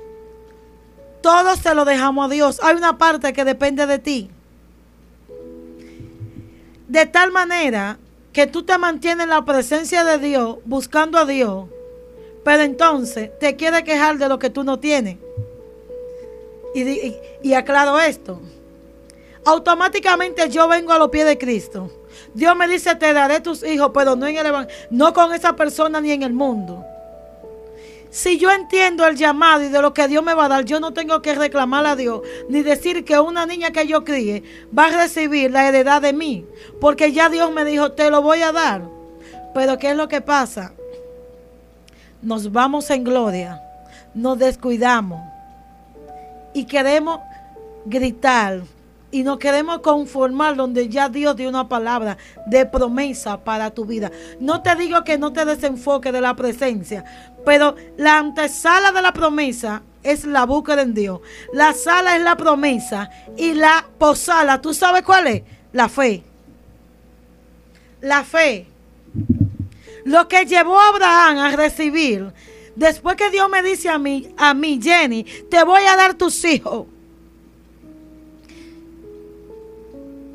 Todo 1.23 1.57
se 1.57 1.75
lo 1.75 1.85
dejamos 1.85 2.27
a 2.27 2.33
Dios. 2.33 2.61
Hay 2.63 2.77
una 2.77 2.99
parte 2.99 3.33
que 3.33 3.45
depende 3.45 3.87
de 3.87 3.99
ti. 3.99 4.31
De 6.89 7.07
tal 7.07 7.31
manera 7.31 7.99
que 8.33 8.47
tú 8.47 8.63
te 8.63 8.77
mantienes 8.79 9.25
en 9.25 9.31
la 9.31 9.45
presencia 9.45 10.05
de 10.05 10.19
Dios, 10.19 10.59
buscando 10.65 11.19
a 11.19 11.25
Dios, 11.25 11.67
pero 12.45 12.63
entonces 12.63 13.31
te 13.39 13.57
quieres 13.57 13.83
quejar 13.83 14.19
de 14.19 14.29
lo 14.29 14.39
que 14.39 14.51
tú 14.51 14.65
no 14.65 14.79
tienes. 14.79 15.19
Y, 16.75 17.55
aclaro 17.55 17.99
esto. 17.99 18.41
Automáticamente 19.45 20.49
yo 20.49 20.69
vengo 20.69 20.93
a 20.93 20.99
los 20.99 21.11
pies 21.11 21.27
de 21.27 21.39
Cristo. 21.39 21.91
Dios 22.35 22.55
me 22.57 22.69
dice, 22.69 22.95
te 22.95 23.12
daré 23.12 23.41
tus 23.41 23.65
hijos, 23.65 23.91
pero 23.93 24.15
no 24.15 24.27
en 24.27 24.37
el 24.37 24.69
no 24.91 25.12
con 25.12 25.33
esa 25.33 25.57
persona 25.57 26.00
ni 26.00 26.12
en 26.12 26.23
el 26.23 26.33
mundo. 26.33 26.85
si 28.11 28.39
yo 28.39 28.50
entiendo 28.50 29.07
el 29.07 29.17
llamado 29.17 29.62
y 29.62 29.69
de 29.69 29.81
lo 29.81 29.95
que 29.95 30.09
Dios 30.09 30.23
me 30.23 30.35
va 30.35 30.47
a 30.47 30.49
dar, 30.49 30.65
yo 30.65 30.81
no 30.81 30.93
tengo 30.93 31.23
que 31.23 31.35
reclamar 31.35 31.87
a 31.87 31.97
Dios 31.97 32.23
ni 32.49 32.62
decir 32.62 33.05
que 33.05 33.19
una 33.21 33.47
niña 33.47 33.71
que 33.71 33.87
yo 33.87 34.05
críe 34.05 34.43
va 34.77 34.87
a 34.87 35.03
recibir 35.03 35.50
la 35.50 35.69
heredad 35.69 36.03
de 36.03 36.12
mí, 36.12 36.45
porque 36.81 37.12
ya 37.12 37.29
Dios 37.29 37.53
me 37.53 37.65
dijo, 37.65 37.93
te 37.93 38.11
lo 38.11 38.21
voy 38.21 38.43
a 38.43 38.53
dar. 38.53 38.83
Pero 39.55 39.79
¿qué 39.79 39.91
es 39.91 39.97
lo 39.97 40.09
que 40.09 40.21
pasa? 40.21 40.75
Nos 42.21 42.53
vamos 42.53 42.91
en 42.91 43.05
gloria, 43.05 43.61
nos 44.12 44.39
descuidamos 44.39 45.30
y 46.54 46.64
queremos 46.64 47.21
gritar 47.85 48.62
y 49.12 49.23
nos 49.23 49.38
queremos 49.38 49.80
conformar 49.80 50.57
donde 50.57 50.88
ya 50.88 51.09
Dios 51.09 51.35
dio 51.37 51.49
una 51.49 51.69
palabra 51.69 52.16
de 52.47 52.64
promesa 52.66 53.42
para 53.42 53.71
tu 53.71 53.85
vida. 53.85 54.11
No 54.38 54.62
te 54.62 54.75
digo 54.76 55.02
que 55.04 55.19
no 55.19 55.33
te 55.33 55.45
desenfoque 55.45 56.12
de 56.12 56.21
la 56.21 56.37
presencia, 56.37 57.04
pero 57.45 57.75
la 57.97 58.19
antesala 58.19 58.92
de 58.92 59.02
la 59.02 59.12
promesa 59.12 59.83
es 60.02 60.25
la 60.25 60.47
búsqueda 60.47 60.83
en 60.83 60.95
Dios. 60.95 61.21
La 61.52 61.75
sala 61.75 62.16
es 62.16 62.23
la 62.23 62.37
promesa 62.37 63.11
y 63.37 63.54
la 63.54 63.85
posala, 63.99 64.61
¿tú 64.61 64.75
sabes 64.75 65.02
cuál 65.02 65.26
es? 65.26 65.42
La 65.73 65.88
fe. 65.88 66.23
La 68.00 68.25
fe. 68.25 68.66
Lo 70.04 70.28
que 70.28 70.47
llevó 70.47 70.78
a 70.78 70.88
Abraham 70.88 71.38
a 71.38 71.57
recibir, 71.57 72.33
después 72.81 73.17
que 73.17 73.31
Dios 73.31 73.49
me 73.49 73.63
dice 73.63 73.89
a 73.89 73.99
mí, 73.99 74.29
a 74.37 74.55
mí, 74.55 74.81
Jenny, 74.83 75.25
te 75.51 75.63
voy 75.65 75.83
a 75.83 75.97
dar 75.97 76.15
tus 76.15 76.45
hijos. 76.45 76.87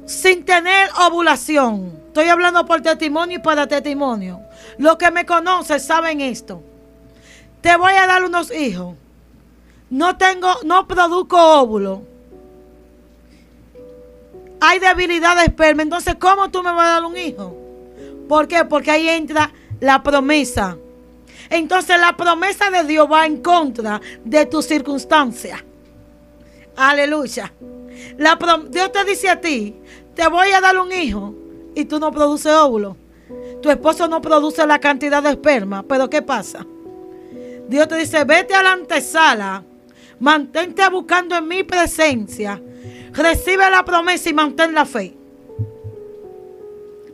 sin 0.05 0.45
tener 0.45 0.89
ovulación. 1.07 1.99
Estoy 2.07 2.27
hablando 2.27 2.65
por 2.65 2.81
testimonio 2.81 3.37
y 3.37 3.41
para 3.41 3.67
testimonio. 3.67 4.39
Los 4.77 4.97
que 4.97 5.11
me 5.11 5.25
conocen 5.25 5.79
saben 5.79 6.21
esto. 6.21 6.61
Te 7.61 7.75
voy 7.75 7.93
a 7.93 8.07
dar 8.07 8.23
unos 8.23 8.51
hijos. 8.51 8.95
No 9.89 10.15
tengo, 10.17 10.49
no 10.63 10.87
produzco 10.87 11.37
óvulo. 11.59 12.03
Hay 14.61 14.79
debilidad 14.79 15.35
de 15.35 15.45
esperma. 15.45 15.81
Entonces, 15.81 16.15
¿cómo 16.19 16.49
tú 16.49 16.63
me 16.63 16.71
vas 16.71 16.87
a 16.87 16.93
dar 16.93 17.05
un 17.05 17.17
hijo? 17.17 17.55
¿Por 18.29 18.47
qué? 18.47 18.63
Porque 18.63 18.91
ahí 18.91 19.09
entra 19.09 19.51
la 19.79 20.01
promesa. 20.03 20.77
Entonces 21.55 21.97
la 21.97 22.17
promesa 22.17 22.69
de 22.69 22.83
Dios 22.83 23.07
va 23.09 23.25
en 23.25 23.41
contra 23.41 24.01
de 24.25 24.45
tus 24.45 24.65
circunstancias. 24.65 25.63
Aleluya. 26.75 27.53
La 28.17 28.37
Dios 28.69 28.91
te 28.91 29.05
dice 29.05 29.29
a 29.29 29.39
ti, 29.39 29.73
te 30.13 30.27
voy 30.27 30.51
a 30.51 30.59
dar 30.59 30.77
un 30.77 30.91
hijo 30.91 31.33
y 31.73 31.85
tú 31.85 31.97
no 31.97 32.11
produces 32.11 32.53
óvulo. 32.53 32.97
Tu 33.61 33.69
esposo 33.69 34.07
no 34.09 34.21
produce 34.21 34.67
la 34.67 34.79
cantidad 34.79 35.23
de 35.23 35.29
esperma, 35.29 35.83
pero 35.83 36.09
¿qué 36.09 36.21
pasa? 36.21 36.67
Dios 37.69 37.87
te 37.87 37.95
dice, 37.95 38.25
vete 38.25 38.53
a 38.53 38.61
la 38.61 38.73
antesala, 38.73 39.63
mantente 40.19 40.87
buscando 40.89 41.37
en 41.37 41.47
mi 41.47 41.63
presencia, 41.63 42.61
recibe 43.13 43.69
la 43.69 43.85
promesa 43.85 44.29
y 44.29 44.33
mantén 44.33 44.73
la 44.73 44.85
fe. 44.85 45.15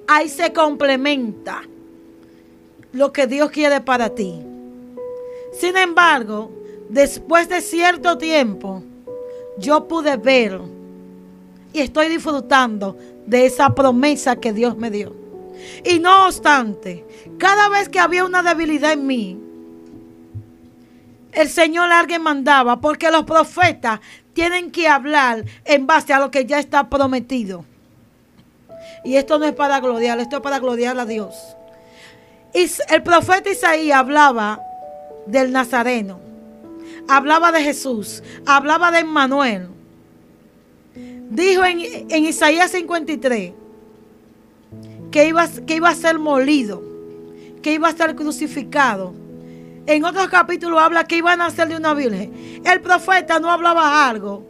Ahí 0.08 0.28
se 0.28 0.52
complementa 0.52 1.62
lo 2.94 3.12
que 3.14 3.28
Dios 3.28 3.52
quiere 3.52 3.82
para 3.82 4.10
ti. 4.10 4.42
Sin 5.54 5.78
embargo, 5.78 6.52
después 6.90 7.50
de 7.50 7.62
cierto 7.62 8.18
tiempo, 8.18 8.84
yo 9.58 9.88
pude 9.88 10.18
ver 10.18 10.60
y 11.74 11.80
estoy 11.80 12.10
disfrutando 12.10 12.98
de 13.26 13.46
esa 13.46 13.74
promesa 13.74 14.36
que 14.36 14.54
Dios 14.54 14.78
me 14.78 14.92
dio. 14.92 15.16
Y 15.86 16.00
no 16.00 16.26
obstante, 16.26 17.06
cada 17.38 17.70
vez 17.70 17.90
que 17.90 18.00
había 18.00 18.26
una 18.26 18.42
debilidad 18.42 18.94
en 18.94 19.06
mí, 19.06 19.40
el 21.34 21.50
Señor 21.50 21.92
alguien 21.92 22.22
mandaba, 22.22 22.82
porque 22.82 23.10
los 23.10 23.24
profetas 23.24 24.02
tienen 24.34 24.72
que 24.72 24.88
hablar 24.88 25.46
en 25.66 25.88
base 25.88 26.14
a 26.14 26.20
lo 26.20 26.32
que 26.32 26.46
ya 26.46 26.60
está 26.60 26.90
prometido. 26.90 27.64
Y 29.04 29.16
esto 29.16 29.40
no 29.40 29.46
es 29.46 29.54
para 29.54 29.80
gloriar, 29.80 30.20
esto 30.20 30.38
es 30.38 30.42
para 30.42 30.60
gloriar 30.60 31.00
a 31.00 31.06
Dios. 31.06 31.56
El 32.54 33.04
profeta 33.04 33.50
Isaías 33.50 33.98
hablaba 33.98 34.60
del 35.26 35.52
Nazareno, 35.52 36.20
hablaba 37.08 37.52
de 37.52 37.64
Jesús, 37.64 38.24
hablaba 38.46 38.92
de 38.92 39.00
Emmanuel 39.00 39.70
dijo 41.32 41.64
en, 41.64 42.26
Isaías 42.26 42.72
53 42.72 43.54
que 45.12 45.28
iba, 45.28 45.48
que 45.66 45.76
iba 45.76 45.90
a 45.90 45.96
ser 45.96 46.20
molido, 46.20 46.84
que 47.62 47.74
iba 47.74 47.88
a 47.88 47.96
ser 47.96 48.16
crucificado. 48.16 49.14
En 49.88 50.06
otros 50.06 50.28
capítulos 50.28 50.80
habla 50.80 51.06
que 51.06 51.18
iba 51.18 51.34
a 51.34 51.38
nacer 51.38 51.68
de 51.68 51.76
una 51.76 51.94
virgen. 51.94 52.62
El 52.66 52.82
profeta 52.82 53.40
no 53.40 53.50
hablaba 53.50 54.08
algo 54.08 54.46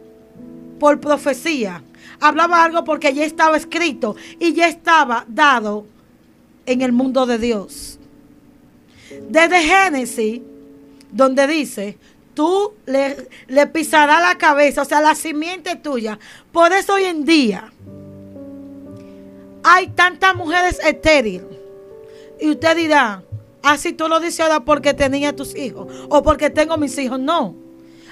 por 0.78 1.00
profecía, 1.00 1.82
hablaba 2.20 2.62
algo 2.62 2.84
porque 2.84 3.14
ya 3.14 3.24
estaba 3.24 3.56
escrito 3.56 4.16
y 4.38 4.52
ya 4.52 4.68
estaba 4.68 5.24
dado 5.28 5.86
en 6.66 6.82
el 6.82 6.92
mundo 6.92 7.26
de 7.26 7.38
Dios. 7.38 7.98
Desde 9.28 9.62
Génesis, 9.62 10.40
donde 11.10 11.46
dice, 11.46 11.98
tú 12.34 12.72
le, 12.86 13.28
le 13.48 13.66
pisarás 13.66 14.22
la 14.22 14.38
cabeza, 14.38 14.82
o 14.82 14.84
sea, 14.84 15.00
la 15.00 15.14
simiente 15.14 15.76
tuya. 15.76 16.18
Por 16.50 16.72
eso 16.72 16.94
hoy 16.94 17.04
en 17.04 17.24
día 17.24 17.72
hay 19.62 19.88
tantas 19.88 20.34
mujeres 20.34 20.80
estériles. 20.84 21.46
Y 22.40 22.50
usted 22.50 22.76
dirá, 22.76 23.22
así 23.62 23.90
ah, 23.90 23.96
tú 23.96 24.08
lo 24.08 24.18
dices 24.18 24.40
ahora 24.40 24.64
porque 24.64 24.94
tenía 24.94 25.34
tus 25.34 25.54
hijos 25.56 25.86
o 26.08 26.22
porque 26.22 26.50
tengo 26.50 26.76
mis 26.76 26.96
hijos. 26.98 27.20
No. 27.20 27.54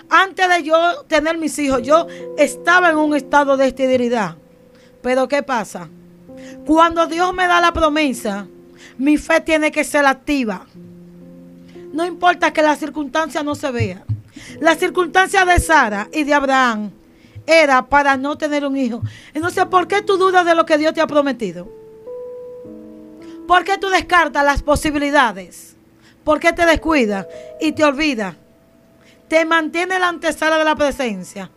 Antes 0.08 0.48
de 0.48 0.62
yo 0.62 0.76
tener 1.06 1.38
mis 1.38 1.58
hijos, 1.58 1.82
yo 1.82 2.06
estaba 2.36 2.90
en 2.90 2.96
un 2.96 3.14
estado 3.14 3.56
de 3.56 3.68
esterilidad. 3.68 4.36
Pero 5.02 5.28
¿qué 5.28 5.42
pasa? 5.42 5.88
Cuando 6.66 7.06
Dios 7.06 7.32
me 7.34 7.46
da 7.46 7.60
la 7.60 7.72
promesa, 7.72 8.46
mi 8.98 9.16
fe 9.16 9.40
tiene 9.40 9.70
que 9.70 9.84
ser 9.84 10.06
activa. 10.06 10.66
No 11.92 12.04
importa 12.06 12.52
que 12.52 12.62
la 12.62 12.76
circunstancia 12.76 13.42
no 13.42 13.54
se 13.54 13.70
vea. 13.70 14.04
La 14.60 14.74
circunstancia 14.74 15.44
de 15.44 15.58
Sara 15.58 16.08
y 16.12 16.24
de 16.24 16.34
Abraham 16.34 16.90
era 17.46 17.86
para 17.86 18.16
no 18.16 18.36
tener 18.38 18.64
un 18.64 18.76
hijo. 18.76 19.02
Entonces, 19.34 19.64
¿por 19.66 19.88
qué 19.88 20.02
tú 20.02 20.16
dudas 20.16 20.44
de 20.46 20.54
lo 20.54 20.66
que 20.66 20.78
Dios 20.78 20.94
te 20.94 21.00
ha 21.00 21.06
prometido? 21.06 21.68
¿Por 23.46 23.64
qué 23.64 23.78
tú 23.78 23.88
descartas 23.88 24.44
las 24.44 24.62
posibilidades? 24.62 25.76
¿Por 26.22 26.38
qué 26.38 26.52
te 26.52 26.66
descuidas 26.66 27.26
y 27.60 27.72
te 27.72 27.82
olvidas? 27.82 28.36
Te 29.28 29.44
mantiene 29.44 29.98
la 29.98 30.08
antesala 30.08 30.58
de 30.58 30.64
la 30.64 30.76
presencia, 30.76 31.50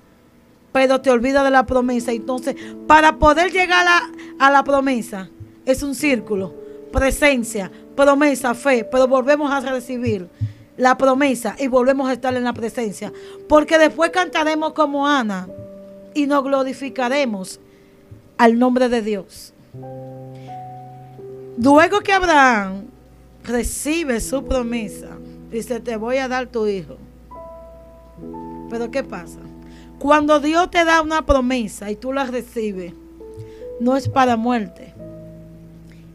pero 0.74 1.00
te 1.00 1.10
olvida 1.10 1.44
de 1.44 1.52
la 1.52 1.66
promesa. 1.66 2.12
Entonces, 2.12 2.56
para 2.88 3.18
poder 3.18 3.52
llegar 3.52 3.86
a, 3.88 4.12
a 4.46 4.52
la 4.52 4.64
promesa, 4.64 5.30
es 5.66 5.84
un 5.84 5.96
círculo. 5.96 6.54
Presencia, 6.92 7.72
promesa, 7.96 8.54
fe, 8.54 8.84
pero 8.84 9.08
volvemos 9.08 9.52
a 9.52 9.62
recibir 9.62 10.28
la 10.76 10.98
promesa 10.98 11.56
y 11.58 11.68
volvemos 11.68 12.10
a 12.10 12.14
estar 12.14 12.34
en 12.36 12.44
la 12.44 12.54
presencia. 12.54 13.14
Porque 13.48 13.78
después 13.78 14.10
cantaremos 14.10 14.74
como 14.74 15.08
Ana 15.08 15.48
y 16.14 16.28
nos 16.28 16.44
glorificaremos 16.44 17.60
al 18.38 18.58
nombre 18.60 18.90
de 18.90 19.02
Dios. 19.02 19.54
Luego 21.58 22.02
que 22.02 22.12
Abraham 22.12 22.86
recibe 23.44 24.20
su 24.20 24.44
promesa, 24.44 25.10
dice, 25.52 25.80
te 25.80 25.98
voy 25.98 26.18
a 26.18 26.28
dar 26.28 26.48
tu 26.48 26.68
hijo. 26.68 26.98
Pero 28.70 28.90
¿qué 28.90 29.04
pasa? 29.04 29.40
Cuando 30.00 30.40
Dios 30.40 30.70
te 30.72 30.84
da 30.84 31.02
una 31.02 31.26
promesa 31.26 31.92
y 31.92 31.96
tú 31.96 32.14
la 32.14 32.26
recibes, 32.26 32.94
no 33.80 33.96
es 33.96 34.10
para 34.10 34.38
muerte, 34.38 34.94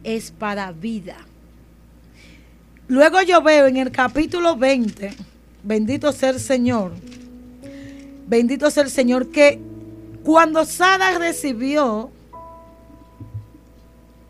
es 0.03 0.31
para 0.31 0.71
vida. 0.71 1.17
Luego 2.87 3.21
yo 3.21 3.41
veo 3.41 3.67
en 3.67 3.77
el 3.77 3.91
capítulo 3.91 4.55
20, 4.55 5.13
bendito 5.63 6.11
sea 6.11 6.29
el 6.29 6.39
Señor, 6.39 6.91
bendito 8.27 8.69
sea 8.71 8.83
el 8.83 8.89
Señor, 8.89 9.29
que 9.29 9.59
cuando 10.23 10.65
Sara 10.65 11.17
recibió 11.17 12.11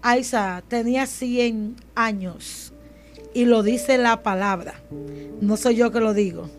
a 0.01 0.17
Isaac, 0.17 0.63
tenía 0.67 1.05
100 1.05 1.75
años. 1.95 2.73
Y 3.33 3.45
lo 3.45 3.63
dice 3.63 3.97
la 3.97 4.23
palabra. 4.23 4.75
No 5.41 5.57
soy 5.57 5.75
yo 5.75 5.91
que 5.91 5.99
lo 5.99 6.13
digo. 6.13 6.49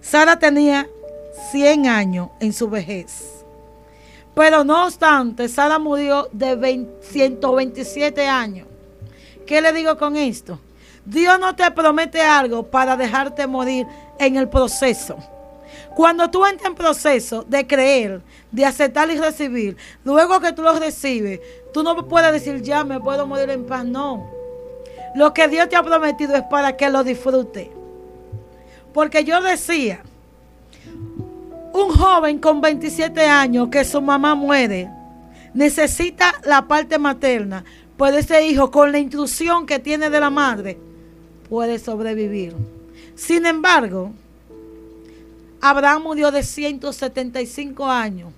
Sara 0.00 0.38
tenía 0.38 0.88
100 1.50 1.86
años 1.86 2.28
en 2.40 2.52
su 2.52 2.68
vejez. 2.68 3.44
Pero 4.34 4.64
no 4.64 4.86
obstante, 4.86 5.48
Sara 5.48 5.78
murió 5.78 6.28
de 6.32 6.86
127 7.02 8.26
años. 8.26 8.66
¿Qué 9.46 9.60
le 9.60 9.72
digo 9.72 9.98
con 9.98 10.16
esto? 10.16 10.58
Dios 11.04 11.38
no 11.38 11.54
te 11.54 11.70
promete 11.70 12.20
algo 12.20 12.62
para 12.62 12.96
dejarte 12.96 13.46
morir 13.46 13.86
en 14.18 14.36
el 14.36 14.48
proceso. 14.48 15.16
Cuando 15.94 16.30
tú 16.30 16.46
entras 16.46 16.70
en 16.70 16.74
proceso 16.74 17.44
de 17.46 17.66
creer, 17.66 18.22
de 18.50 18.64
aceptar 18.64 19.10
y 19.10 19.18
recibir, 19.18 19.76
luego 20.04 20.40
que 20.40 20.52
tú 20.52 20.62
lo 20.62 20.78
recibes, 20.78 21.40
tú 21.72 21.82
no 21.82 22.08
puedes 22.08 22.32
decir 22.32 22.62
ya 22.62 22.84
me 22.84 23.00
puedo 23.00 23.26
morir 23.26 23.50
en 23.50 23.66
paz. 23.66 23.84
No. 23.84 24.30
Lo 25.14 25.34
que 25.34 25.48
Dios 25.48 25.68
te 25.68 25.76
ha 25.76 25.82
prometido 25.82 26.34
es 26.34 26.42
para 26.44 26.76
que 26.76 26.88
lo 26.88 27.04
disfrute. 27.04 27.70
Porque 28.94 29.24
yo 29.24 29.42
decía, 29.42 30.02
un 31.72 31.90
joven 31.90 32.38
con 32.38 32.60
27 32.60 33.20
años 33.26 33.68
que 33.68 33.84
su 33.84 34.00
mamá 34.00 34.34
muere, 34.34 34.90
necesita 35.54 36.34
la 36.44 36.66
parte 36.66 36.98
materna, 36.98 37.64
pues 37.96 38.14
ese 38.14 38.46
hijo 38.46 38.70
con 38.70 38.92
la 38.92 38.98
intrusión 38.98 39.66
que 39.66 39.78
tiene 39.78 40.10
de 40.10 40.20
la 40.20 40.30
madre 40.30 40.78
puede 41.48 41.78
sobrevivir. 41.78 42.54
Sin 43.14 43.46
embargo, 43.46 44.12
Abraham 45.60 46.02
murió 46.02 46.30
de 46.30 46.42
175 46.42 47.86
años. 47.86 48.32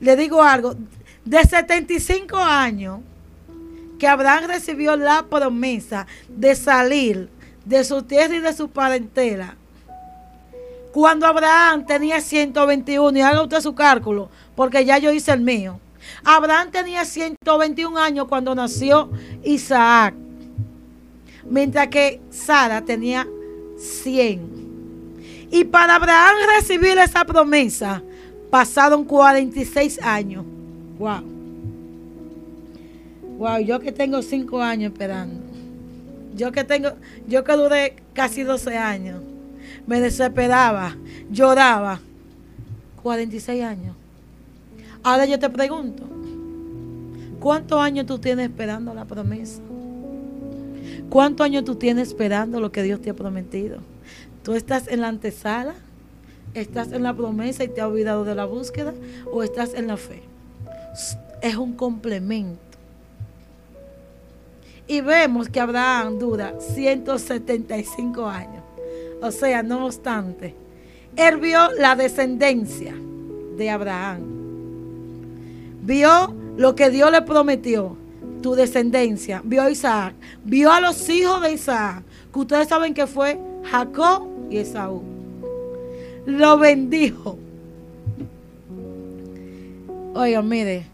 Le 0.00 0.16
digo 0.16 0.42
algo, 0.42 0.74
de 1.24 1.44
75 1.44 2.36
años 2.36 3.00
que 3.98 4.08
Abraham 4.08 4.44
recibió 4.48 4.96
la 4.96 5.26
promesa 5.28 6.06
de 6.28 6.56
salir 6.56 7.28
de 7.64 7.84
su 7.84 8.02
tierra 8.02 8.34
y 8.34 8.40
de 8.40 8.52
su 8.54 8.70
parentela. 8.70 9.56
Cuando 10.92 11.26
Abraham 11.26 11.86
tenía 11.86 12.20
121, 12.20 13.16
y 13.18 13.20
haga 13.20 13.42
usted 13.42 13.60
su 13.60 13.74
cálculo, 13.74 14.28
porque 14.56 14.84
ya 14.84 14.98
yo 14.98 15.12
hice 15.12 15.32
el 15.32 15.40
mío. 15.40 15.78
Abraham 16.24 16.70
tenía 16.70 17.04
121 17.04 17.96
años 17.98 18.26
cuando 18.28 18.54
nació 18.54 19.10
Isaac, 19.44 20.14
mientras 21.44 21.88
que 21.88 22.20
Sara 22.30 22.82
tenía 22.82 23.26
100. 23.78 25.48
Y 25.52 25.64
para 25.64 25.96
Abraham 25.96 26.36
recibir 26.56 26.98
esa 26.98 27.24
promesa, 27.24 28.02
pasaron 28.50 29.04
46 29.04 30.00
años. 30.02 30.44
Wow. 30.98 31.22
Wow, 33.38 33.58
yo 33.60 33.80
que 33.80 33.92
tengo 33.92 34.20
5 34.22 34.60
años 34.60 34.92
esperando. 34.92 35.40
Yo 36.34 36.52
que 36.52 36.64
tengo, 36.64 36.90
yo 37.26 37.42
que 37.42 37.52
duré 37.52 37.96
casi 38.12 38.42
12 38.42 38.76
años. 38.76 39.22
Me 39.86 40.00
desesperaba, 40.00 40.96
lloraba. 41.30 42.00
46 43.02 43.64
años. 43.64 43.96
Ahora 45.02 45.24
yo 45.24 45.38
te 45.38 45.48
pregunto, 45.48 46.04
¿cuántos 47.40 47.80
años 47.80 48.06
tú 48.06 48.18
tienes 48.18 48.50
esperando 48.50 48.92
la 48.92 49.06
promesa? 49.06 49.62
¿Cuántos 51.08 51.44
años 51.44 51.64
tú 51.64 51.74
tienes 51.74 52.08
esperando 52.08 52.60
lo 52.60 52.70
que 52.70 52.82
Dios 52.82 53.00
te 53.00 53.10
ha 53.10 53.14
prometido? 53.14 53.78
¿Tú 54.42 54.54
estás 54.54 54.88
en 54.88 55.00
la 55.00 55.08
antesala? 55.08 55.74
¿Estás 56.54 56.92
en 56.92 57.02
la 57.02 57.14
promesa 57.14 57.64
y 57.64 57.68
te 57.68 57.80
has 57.80 57.88
olvidado 57.88 58.24
de 58.24 58.34
la 58.34 58.44
búsqueda? 58.44 58.94
¿O 59.32 59.42
estás 59.42 59.74
en 59.74 59.86
la 59.86 59.96
fe? 59.96 60.22
Es 61.42 61.56
un 61.56 61.72
complemento. 61.74 62.60
Y 64.86 65.00
vemos 65.00 65.48
que 65.48 65.60
Abraham 65.60 66.18
dura 66.18 66.54
175 66.58 68.26
años. 68.26 68.59
O 69.22 69.30
sea, 69.30 69.62
no 69.62 69.86
obstante, 69.86 70.54
él 71.16 71.38
vio 71.38 71.70
la 71.78 71.96
descendencia 71.96 72.94
de 73.56 73.70
Abraham 73.70 74.40
vio 75.82 76.34
lo 76.56 76.74
que 76.74 76.90
Dios 76.90 77.10
le 77.10 77.22
prometió, 77.22 77.96
tu 78.42 78.54
descendencia, 78.54 79.42
vio 79.44 79.62
a 79.62 79.70
Isaac, 79.70 80.14
vio 80.44 80.72
a 80.72 80.80
los 80.80 81.08
hijos 81.08 81.42
de 81.42 81.52
Isaac, 81.52 82.04
que 82.32 82.38
ustedes 82.38 82.68
saben 82.68 82.94
que 82.94 83.06
fue 83.06 83.38
Jacob 83.64 84.28
y 84.50 84.58
Esaú. 84.58 85.02
Lo 86.26 86.58
bendijo. 86.58 87.38
Oigan, 90.14 90.48
mire, 90.48 90.86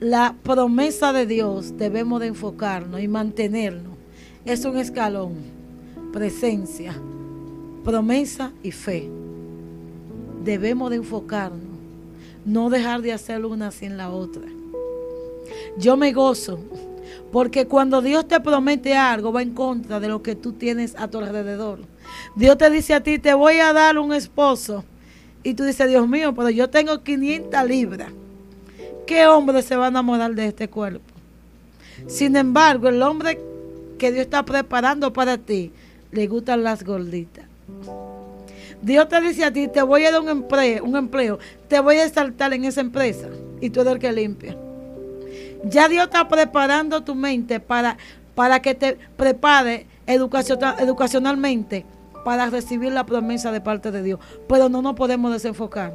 la 0.00 0.34
promesa 0.42 1.12
de 1.12 1.26
Dios 1.26 1.76
debemos 1.76 2.20
de 2.20 2.28
enfocarnos 2.28 3.00
y 3.00 3.08
mantenernos. 3.08 3.92
Es 4.44 4.64
un 4.64 4.78
escalón, 4.78 5.34
presencia, 6.12 6.94
promesa 7.84 8.52
y 8.62 8.72
fe. 8.72 9.08
Debemos 10.44 10.90
de 10.90 10.96
enfocarnos 10.96 11.70
no 12.44 12.70
dejar 12.70 13.02
de 13.02 13.12
hacer 13.12 13.44
una 13.44 13.70
sin 13.70 13.96
la 13.96 14.10
otra. 14.10 14.42
Yo 15.76 15.96
me 15.96 16.12
gozo 16.12 16.60
porque 17.32 17.66
cuando 17.66 18.02
Dios 18.02 18.26
te 18.26 18.40
promete 18.40 18.96
algo 18.96 19.32
va 19.32 19.42
en 19.42 19.54
contra 19.54 20.00
de 20.00 20.08
lo 20.08 20.22
que 20.22 20.34
tú 20.34 20.52
tienes 20.52 20.94
a 20.96 21.08
tu 21.08 21.18
alrededor. 21.18 21.80
Dios 22.34 22.58
te 22.58 22.70
dice 22.70 22.94
a 22.94 23.02
ti, 23.02 23.18
te 23.18 23.34
voy 23.34 23.58
a 23.58 23.72
dar 23.72 23.98
un 23.98 24.12
esposo. 24.12 24.84
Y 25.42 25.54
tú 25.54 25.64
dices, 25.64 25.88
Dios 25.88 26.06
mío, 26.08 26.34
pero 26.34 26.50
yo 26.50 26.68
tengo 26.68 27.02
500 27.02 27.64
libras. 27.66 28.10
¿Qué 29.06 29.26
hombre 29.26 29.62
se 29.62 29.76
va 29.76 29.86
a 29.86 29.88
enamorar 29.88 30.34
de 30.34 30.46
este 30.46 30.68
cuerpo? 30.68 31.04
Sin 32.06 32.36
embargo, 32.36 32.88
el 32.88 33.02
hombre 33.02 33.40
que 33.98 34.12
Dios 34.12 34.24
está 34.24 34.44
preparando 34.44 35.12
para 35.12 35.38
ti, 35.38 35.72
le 36.12 36.26
gustan 36.26 36.64
las 36.64 36.84
gorditas. 36.84 37.44
Dios 38.82 39.08
te 39.08 39.20
dice 39.20 39.44
a 39.44 39.52
ti, 39.52 39.68
te 39.68 39.82
voy 39.82 40.04
a 40.04 40.10
dar 40.10 40.20
un 40.20 40.28
empleo, 40.28 40.84
un 40.84 40.96
empleo, 40.96 41.38
te 41.68 41.80
voy 41.80 41.96
a 41.96 42.04
exaltar 42.04 42.52
en 42.54 42.64
esa 42.64 42.80
empresa 42.80 43.28
y 43.60 43.70
tú 43.70 43.80
eres 43.80 43.94
el 43.94 43.98
que 43.98 44.12
limpia. 44.12 44.56
Ya 45.64 45.88
Dios 45.88 46.04
está 46.04 46.26
preparando 46.28 47.02
tu 47.02 47.14
mente 47.14 47.60
para, 47.60 47.98
para 48.34 48.60
que 48.62 48.74
te 48.74 48.96
prepare 49.16 49.86
educacionalmente 50.06 51.84
para 52.24 52.48
recibir 52.48 52.92
la 52.92 53.04
promesa 53.04 53.52
de 53.52 53.60
parte 53.60 53.90
de 53.90 54.02
Dios. 54.02 54.20
Pero 54.48 54.70
no 54.70 54.80
nos 54.80 54.94
podemos 54.94 55.30
desenfocar. 55.32 55.92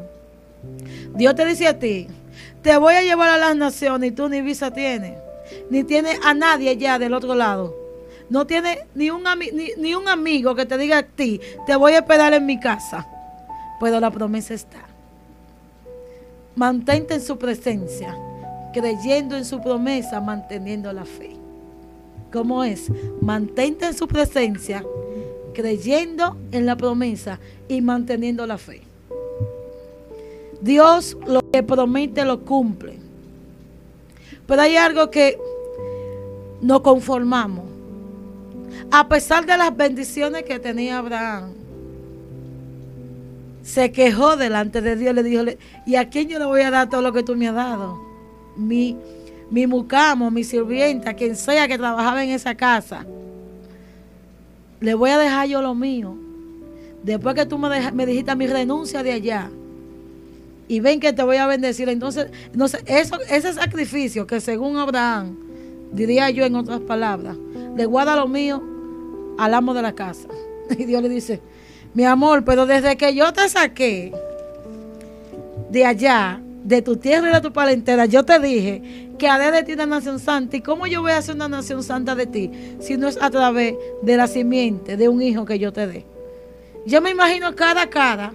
Dios 1.16 1.36
te 1.36 1.46
dice 1.46 1.68
a 1.68 1.80
ti, 1.80 2.08
te 2.62 2.78
voy 2.78 2.94
a 2.94 3.02
llevar 3.02 3.30
a 3.30 3.38
las 3.38 3.56
naciones 3.56 4.12
y 4.12 4.14
tú 4.14 4.30
ni 4.30 4.42
visa 4.42 4.72
tienes, 4.72 5.18
ni 5.70 5.84
tienes 5.84 6.20
a 6.24 6.34
nadie 6.36 6.78
ya 6.78 7.00
del 7.00 7.14
otro 7.14 7.34
lado 7.34 7.85
no 8.30 8.48
tiene 8.48 8.80
ni 8.96 9.10
un, 9.10 9.24
ni, 9.78 9.94
un 9.94 10.08
amigo 10.08 10.56
que 10.56 10.66
te 10.66 10.78
diga 10.78 11.00
a 11.00 11.04
ti, 11.04 11.40
te 11.66 11.76
voy 11.76 11.94
a 11.94 12.00
esperar 12.00 12.34
en 12.34 12.46
mi 12.46 12.60
casa. 12.60 13.08
Pero 13.80 14.00
la 14.00 14.12
promesa 14.12 14.54
está. 14.54 14.86
Mantente 16.56 17.16
en 17.16 17.22
su 17.22 17.38
presencia, 17.38 18.18
creyendo 18.74 19.36
en 19.36 19.46
su 19.46 19.62
promesa, 19.62 20.22
manteniendo 20.22 20.92
la 20.94 21.06
fe. 21.06 21.36
¿Cómo 22.32 22.64
es? 22.64 22.92
Mantente 23.22 23.86
en 23.86 23.94
su 23.94 24.08
presencia, 24.08 24.84
creyendo 25.54 26.38
en 26.52 26.66
la 26.66 26.76
promesa 26.76 27.40
y 27.68 27.82
manteniendo 27.82 28.48
la 28.48 28.58
fe. 28.58 28.82
Dios 30.62 31.18
lo 31.28 31.42
que 31.52 31.62
promete 31.64 32.26
lo 32.26 32.42
cumple. 32.42 32.98
Pero 34.48 34.62
hay 34.62 34.78
algo 34.78 35.12
que 35.12 35.38
nos 36.62 36.82
conformamos 36.82 37.75
a 38.92 39.08
pesar 39.08 39.46
de 39.46 39.58
las 39.58 39.76
bendiciones 39.76 40.44
que 40.44 40.60
tenía 40.60 41.00
Abraham, 41.00 41.54
se 43.66 43.92
quejó 43.92 44.38
delante 44.38 44.80
de 44.82 44.96
Dios, 44.96 45.16
le 45.16 45.24
dijo, 45.24 45.44
¿y 45.88 45.96
a 45.96 46.08
quién 46.10 46.30
yo 46.30 46.38
le 46.38 46.46
voy 46.46 46.62
a 46.62 46.70
dar 46.70 46.88
todo 46.90 47.02
lo 47.02 47.12
que 47.12 47.24
tú 47.24 47.36
me 47.36 47.48
has 47.48 47.56
dado? 47.56 48.00
Mi, 48.56 48.96
mi 49.50 49.66
mucamo, 49.66 50.30
mi 50.30 50.44
sirvienta, 50.44 51.16
quien 51.16 51.36
sea 51.36 51.68
que 51.68 51.78
trabajaba 51.78 52.24
en 52.24 52.30
esa 52.30 52.54
casa. 52.54 53.08
Le 54.80 54.94
voy 54.94 55.10
a 55.10 55.18
dejar 55.18 55.48
yo 55.48 55.64
lo 55.64 55.74
mío. 55.74 56.16
Después 57.02 57.34
que 57.34 57.48
tú 57.48 57.58
me, 57.58 57.92
me 57.92 58.06
dijiste 58.06 58.36
mi 58.36 58.46
renuncia 58.46 59.02
de 59.02 59.14
allá. 59.14 59.50
Y 60.68 60.80
ven 60.80 61.00
que 61.00 61.12
te 61.12 61.24
voy 61.24 61.38
a 61.38 61.48
bendecir. 61.48 61.90
Entonces, 61.90 62.28
entonces 62.54 62.84
eso, 62.86 63.18
ese 63.30 63.52
sacrificio 63.54 64.28
que 64.28 64.42
según 64.42 64.78
Abraham, 64.78 65.38
diría 65.92 66.30
yo 66.30 66.46
en 66.46 66.56
otras 66.56 66.82
palabras, 66.82 67.36
le 67.76 67.86
guarda 67.88 68.16
lo 68.16 68.28
mío 68.28 68.75
al 69.38 69.54
amo 69.54 69.74
de 69.74 69.82
la 69.82 69.94
casa. 69.94 70.28
Y 70.78 70.86
Dios 70.86 71.02
le 71.04 71.10
dice, 71.10 71.42
mi 71.94 72.06
amor, 72.06 72.44
pero 72.44 72.66
desde 72.66 72.98
que 72.98 73.14
yo 73.14 73.32
te 73.34 73.48
saqué 73.48 74.12
de 75.70 75.86
allá, 75.86 76.42
de 76.64 76.82
tu 76.82 76.98
tierra 76.98 77.30
y 77.30 77.34
de 77.34 77.42
tu 77.42 77.54
parentela, 77.54 78.08
yo 78.08 78.26
te 78.26 78.40
dije 78.40 79.12
que 79.20 79.28
haré 79.28 79.52
de 79.52 79.64
ti 79.64 79.74
una 79.74 79.86
nación 79.86 80.20
santa. 80.20 80.58
¿Y 80.58 80.62
cómo 80.62 80.88
yo 80.88 81.02
voy 81.02 81.12
a 81.12 81.18
hacer 81.18 81.36
una 81.36 81.48
nación 81.48 81.84
santa 81.84 82.16
de 82.16 82.26
ti 82.26 82.52
si 82.80 82.98
no 82.98 83.08
es 83.08 83.22
a 83.22 83.30
través 83.30 83.76
de 84.02 84.18
la 84.18 84.28
simiente 84.28 84.98
de 84.98 85.08
un 85.08 85.22
hijo 85.22 85.46
que 85.46 85.60
yo 85.60 85.72
te 85.72 85.86
dé? 85.86 86.06
Yo 86.86 87.02
me 87.02 87.12
imagino 87.12 87.56
cara 87.56 87.84
a 87.84 87.90
cara, 87.90 88.34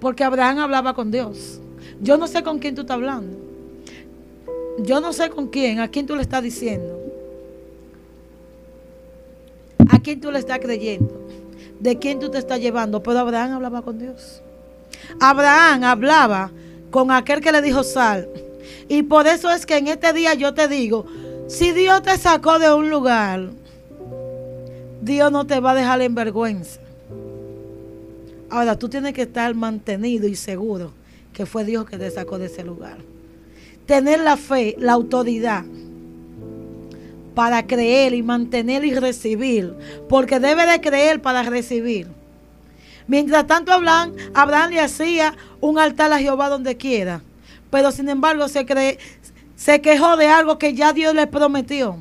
porque 0.00 0.24
Abraham 0.24 0.58
hablaba 0.58 0.94
con 0.94 1.10
Dios. 1.10 1.60
Yo 2.00 2.16
no 2.18 2.26
sé 2.26 2.42
con 2.42 2.58
quién 2.58 2.74
tú 2.74 2.82
estás 2.82 2.96
hablando. 2.96 3.38
Yo 4.78 5.00
no 5.00 5.12
sé 5.12 5.30
con 5.30 5.48
quién, 5.48 5.80
a 5.80 5.88
quién 5.88 6.06
tú 6.06 6.14
le 6.14 6.22
estás 6.22 6.42
diciendo. 6.42 7.01
Quién 10.02 10.20
tú 10.20 10.30
le 10.30 10.38
estás 10.38 10.58
creyendo? 10.58 11.26
¿De 11.80 11.98
quién 11.98 12.20
tú 12.20 12.30
te 12.30 12.38
estás 12.38 12.60
llevando? 12.60 13.02
Pero 13.02 13.20
Abraham 13.20 13.52
hablaba 13.52 13.82
con 13.82 13.98
Dios. 13.98 14.42
Abraham 15.20 15.84
hablaba 15.84 16.50
con 16.90 17.10
aquel 17.10 17.40
que 17.40 17.52
le 17.52 17.62
dijo 17.62 17.82
sal. 17.82 18.28
Y 18.88 19.02
por 19.02 19.26
eso 19.26 19.50
es 19.50 19.66
que 19.66 19.78
en 19.78 19.88
este 19.88 20.12
día 20.12 20.34
yo 20.34 20.54
te 20.54 20.68
digo, 20.68 21.06
si 21.48 21.72
Dios 21.72 22.02
te 22.02 22.16
sacó 22.18 22.58
de 22.58 22.72
un 22.72 22.90
lugar, 22.90 23.50
Dios 25.00 25.32
no 25.32 25.46
te 25.46 25.58
va 25.58 25.72
a 25.72 25.74
dejar 25.74 26.00
en 26.02 26.14
vergüenza. 26.14 26.80
Ahora 28.50 28.78
tú 28.78 28.88
tienes 28.88 29.14
que 29.14 29.22
estar 29.22 29.54
mantenido 29.54 30.28
y 30.28 30.36
seguro 30.36 30.92
que 31.32 31.46
fue 31.46 31.64
Dios 31.64 31.86
que 31.86 31.98
te 31.98 32.10
sacó 32.10 32.38
de 32.38 32.46
ese 32.46 32.62
lugar. 32.62 32.98
Tener 33.86 34.20
la 34.20 34.36
fe, 34.36 34.76
la 34.78 34.92
autoridad 34.92 35.64
para 37.34 37.66
creer 37.66 38.14
y 38.14 38.22
mantener 38.22 38.84
y 38.84 38.94
recibir, 38.94 39.74
porque 40.08 40.40
debe 40.40 40.66
de 40.66 40.80
creer 40.80 41.20
para 41.20 41.42
recibir. 41.42 42.08
Mientras 43.06 43.46
tanto 43.46 43.72
Abraham, 43.72 44.14
Abraham 44.34 44.70
le 44.70 44.80
hacía 44.80 45.34
un 45.60 45.78
altar 45.78 46.12
a 46.12 46.18
Jehová 46.18 46.48
donde 46.48 46.76
quiera, 46.76 47.22
pero 47.70 47.90
sin 47.90 48.08
embargo 48.08 48.48
se, 48.48 48.66
se 49.56 49.80
quejó 49.80 50.16
de 50.16 50.28
algo 50.28 50.58
que 50.58 50.74
ya 50.74 50.92
Dios 50.92 51.14
le 51.14 51.26
prometió, 51.26 51.96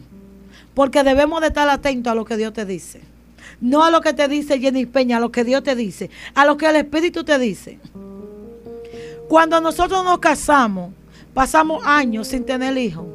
porque 0.74 1.04
debemos 1.04 1.42
de 1.42 1.48
estar 1.48 1.68
atentos 1.70 2.12
a 2.12 2.16
lo 2.16 2.26
que 2.26 2.38
Dios 2.38 2.54
te 2.54 2.66
dice. 2.66 3.02
No 3.60 3.84
a 3.84 3.92
lo 3.92 4.02
que 4.02 4.14
te 4.14 4.28
dice 4.28 4.60
Jenny 4.60 4.88
Peña, 4.88 5.18
a 5.18 5.20
lo 5.20 5.32
que 5.32 5.44
Dios 5.44 5.64
te 5.64 5.76
dice, 5.76 6.10
a 6.34 6.46
lo 6.46 6.58
que 6.58 6.68
el 6.68 6.78
Espíritu 6.78 7.24
te 7.24 7.38
dice. 7.38 7.80
Cuando 9.30 9.62
nosotros 9.62 10.04
nos 10.04 10.20
casamos, 10.20 10.92
pasamos 11.34 11.84
años 11.86 12.28
sin 12.28 12.44
tener 12.44 12.78
hijos. 12.78 13.06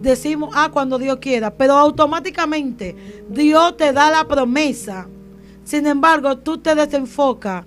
Decimos, 0.00 0.50
ah, 0.54 0.70
cuando 0.72 0.98
Dios 0.98 1.18
quiera, 1.18 1.52
pero 1.52 1.74
automáticamente 1.74 2.94
Dios 3.28 3.76
te 3.76 3.92
da 3.92 4.10
la 4.10 4.26
promesa. 4.26 5.08
Sin 5.64 5.86
embargo, 5.86 6.38
tú 6.38 6.58
te 6.58 6.74
desenfocas 6.74 7.64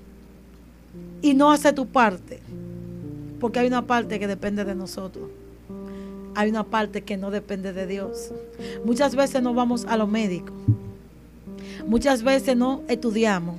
y 1.21 1.33
no 1.33 1.51
haces 1.51 1.75
tu 1.75 1.85
parte. 1.85 2.39
Porque 3.39 3.59
hay 3.59 3.67
una 3.67 3.85
parte 3.85 4.19
que 4.19 4.27
depende 4.27 4.63
de 4.63 4.75
nosotros. 4.75 5.29
Hay 6.35 6.49
una 6.49 6.63
parte 6.63 7.03
que 7.03 7.17
no 7.17 7.31
depende 7.31 7.73
de 7.73 7.85
Dios. 7.85 8.31
Muchas 8.85 9.15
veces 9.15 9.41
no 9.41 9.53
vamos 9.53 9.85
a 9.85 9.97
los 9.97 10.07
médicos. 10.07 10.55
Muchas 11.85 12.23
veces 12.23 12.55
no 12.55 12.83
estudiamos. 12.87 13.57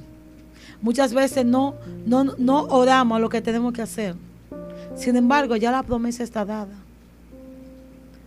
Muchas 0.80 1.14
veces 1.14 1.44
no, 1.44 1.74
no, 2.06 2.24
no 2.24 2.64
oramos 2.64 3.16
a 3.16 3.20
lo 3.20 3.28
que 3.28 3.42
tenemos 3.42 3.72
que 3.72 3.82
hacer. 3.82 4.16
Sin 4.96 5.16
embargo, 5.16 5.56
ya 5.56 5.70
la 5.70 5.82
promesa 5.82 6.24
está 6.24 6.44
dada. 6.44 6.81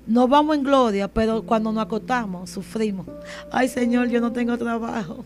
No 0.07 0.27
vamos 0.27 0.55
en 0.55 0.63
gloria, 0.63 1.07
pero 1.07 1.43
cuando 1.43 1.71
nos 1.71 1.83
acostamos, 1.83 2.49
sufrimos. 2.49 3.07
Ay, 3.51 3.67
Señor, 3.67 4.07
yo 4.07 4.21
no 4.21 4.31
tengo 4.31 4.57
trabajo. 4.57 5.25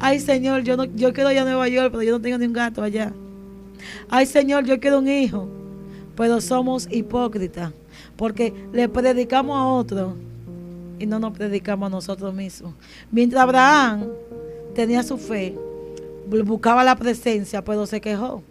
Ay, 0.00 0.18
Señor, 0.18 0.62
yo, 0.62 0.76
no, 0.76 0.84
yo 0.84 1.12
quiero 1.12 1.30
ir 1.30 1.38
a 1.38 1.44
Nueva 1.44 1.68
York, 1.68 1.90
pero 1.92 2.02
yo 2.02 2.12
no 2.12 2.20
tengo 2.20 2.38
ni 2.38 2.46
un 2.46 2.52
gato 2.52 2.82
allá. 2.82 3.12
Ay, 4.08 4.26
Señor, 4.26 4.64
yo 4.64 4.80
quiero 4.80 4.98
un 4.98 5.08
hijo. 5.08 5.48
Pero 6.16 6.40
somos 6.40 6.88
hipócritas, 6.90 7.72
porque 8.16 8.52
le 8.72 8.88
predicamos 8.88 9.56
a 9.56 9.64
otro 9.64 10.16
y 10.98 11.06
no 11.06 11.20
nos 11.20 11.32
predicamos 11.32 11.86
a 11.86 11.90
nosotros 11.90 12.34
mismos. 12.34 12.74
Mientras 13.12 13.40
Abraham 13.40 14.08
tenía 14.74 15.04
su 15.04 15.16
fe, 15.16 15.54
buscaba 16.26 16.82
la 16.82 16.96
presencia, 16.96 17.64
pero 17.64 17.86
se 17.86 18.00
quejó. 18.00 18.42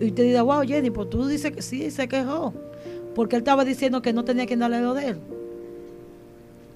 Y 0.00 0.08
usted 0.08 0.24
dirá, 0.24 0.42
wow, 0.42 0.62
Jenny, 0.62 0.90
pues 0.90 1.08
tú 1.08 1.26
dices 1.26 1.52
que 1.52 1.62
sí, 1.62 1.90
se 1.90 2.06
quejó. 2.06 2.52
Porque 3.18 3.34
él 3.34 3.40
estaba 3.40 3.64
diciendo 3.64 4.00
que 4.00 4.12
no 4.12 4.24
tenía 4.24 4.46
quien 4.46 4.60
darle 4.60 4.80
lo 4.80 4.94
de 4.94 5.08
él. 5.08 5.18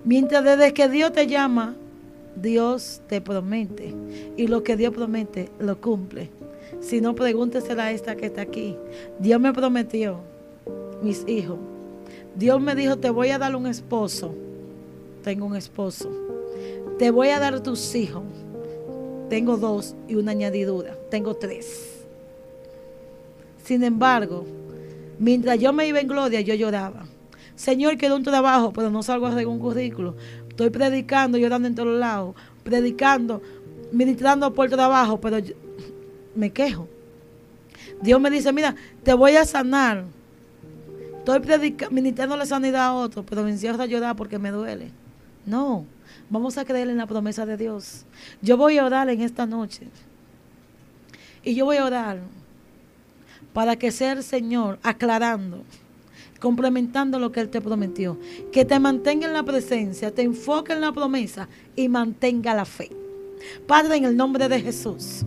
Mientras 0.05 0.43
desde 0.43 0.75
que 0.75 0.89
Dios 0.89 1.13
te 1.13 1.29
llama, 1.29 1.77
Dios 2.35 3.01
te 3.07 3.21
promete. 3.21 3.95
Y 4.37 4.49
lo 4.49 4.65
que 4.65 4.77
Dios 4.77 4.93
promete, 4.93 5.51
lo 5.61 5.81
cumple. 5.81 6.31
Si 6.81 7.01
no, 7.01 7.15
pregúntesela 7.15 7.85
a 7.85 7.91
esta 7.93 8.17
que 8.17 8.27
está 8.27 8.43
aquí. 8.43 8.77
Dios 9.21 9.41
me 9.41 9.53
prometió, 9.53 10.19
mis 11.01 11.25
hijos. 11.29 11.61
Dios 12.35 12.61
me 12.61 12.75
dijo, 12.75 12.99
te 12.99 13.11
voy 13.11 13.29
a 13.29 13.39
dar 13.39 13.55
un 13.55 13.69
esposo. 13.69 14.35
Tengo 15.23 15.47
un 15.47 15.55
esposo. 15.55 16.11
Te 16.99 17.13
voy 17.13 17.29
a 17.29 17.39
dar 17.39 17.63
tus 17.63 17.95
hijos. 17.95 18.25
Tengo 19.31 19.59
dos 19.59 19.95
y 20.09 20.17
una 20.17 20.33
añadidura. 20.33 20.97
Tengo 21.09 21.37
tres. 21.37 22.03
Sin 23.63 23.85
embargo, 23.85 24.45
mientras 25.23 25.59
yo 25.61 25.73
me 25.73 25.87
iba 25.87 26.01
en 26.01 26.09
gloria, 26.09 26.41
yo 26.41 26.55
lloraba. 26.55 27.05
Señor, 27.55 27.97
quiero 27.97 28.17
un 28.17 28.25
trabajo, 28.25 28.73
pero 28.73 28.91
no 28.91 29.03
salgo 29.03 29.27
a 29.27 29.31
hacer 29.31 29.47
un 29.47 29.61
currículo. 29.61 30.17
Estoy 30.49 30.71
predicando, 30.71 31.39
llorando 31.39 31.69
en 31.69 31.77
todos 31.77 31.97
lados, 31.99 32.35
predicando, 32.65 33.41
ministrando 33.93 34.53
por 34.53 34.69
trabajo, 34.69 35.21
pero 35.21 35.39
me 36.35 36.51
quejo. 36.51 36.89
Dios 38.01 38.21
me 38.21 38.31
dice, 38.31 38.53
mira, 38.53 38.75
te 39.05 39.15
voy 39.15 39.37
a 39.37 39.45
sanar. 39.45 40.05
Estoy 41.19 41.77
ministrando 41.93 42.37
la 42.37 42.47
sanidad 42.47 42.87
a 42.87 42.95
otro, 42.95 43.25
pero 43.25 43.45
me 43.45 43.51
encierro 43.51 43.81
a 43.81 43.87
llorar 43.87 44.17
porque 44.17 44.41
me 44.41 44.51
duele. 44.51 44.91
No, 45.47 45.85
vamos 46.31 46.59
a 46.59 46.65
creer 46.65 46.89
en 46.91 46.97
la 46.97 47.07
promesa 47.07 47.47
de 47.47 47.57
Dios. 47.57 48.07
Yo 48.41 48.57
voy 48.57 48.79
a 48.79 48.85
orar 48.85 49.09
en 49.09 49.21
esta 49.21 49.47
noche. 49.47 49.87
Y 51.45 51.55
yo 51.55 51.65
voy 51.65 51.77
a 51.77 51.85
orar 51.85 52.19
para 53.53 53.77
que 53.77 53.91
sea 53.91 54.13
el 54.13 54.23
Señor 54.23 54.79
aclarando, 54.83 55.63
complementando 56.41 57.19
lo 57.19 57.33
que 57.33 57.41
Él 57.41 57.49
te 57.49 57.61
prometió. 57.61 58.19
Que 58.51 58.65
te 58.65 58.79
mantenga 58.79 59.27
en 59.27 59.33
la 59.33 59.43
presencia, 59.43 60.11
te 60.11 60.23
enfoque 60.23 60.73
en 60.73 60.81
la 60.81 60.93
promesa 60.93 61.49
y 61.77 61.89
mantenga 61.89 62.55
la 62.55 62.65
fe. 62.65 62.91
Padre, 63.67 63.97
en 63.97 64.05
el 64.05 64.17
nombre 64.17 64.49
de 64.49 64.61
Jesús, 64.61 65.25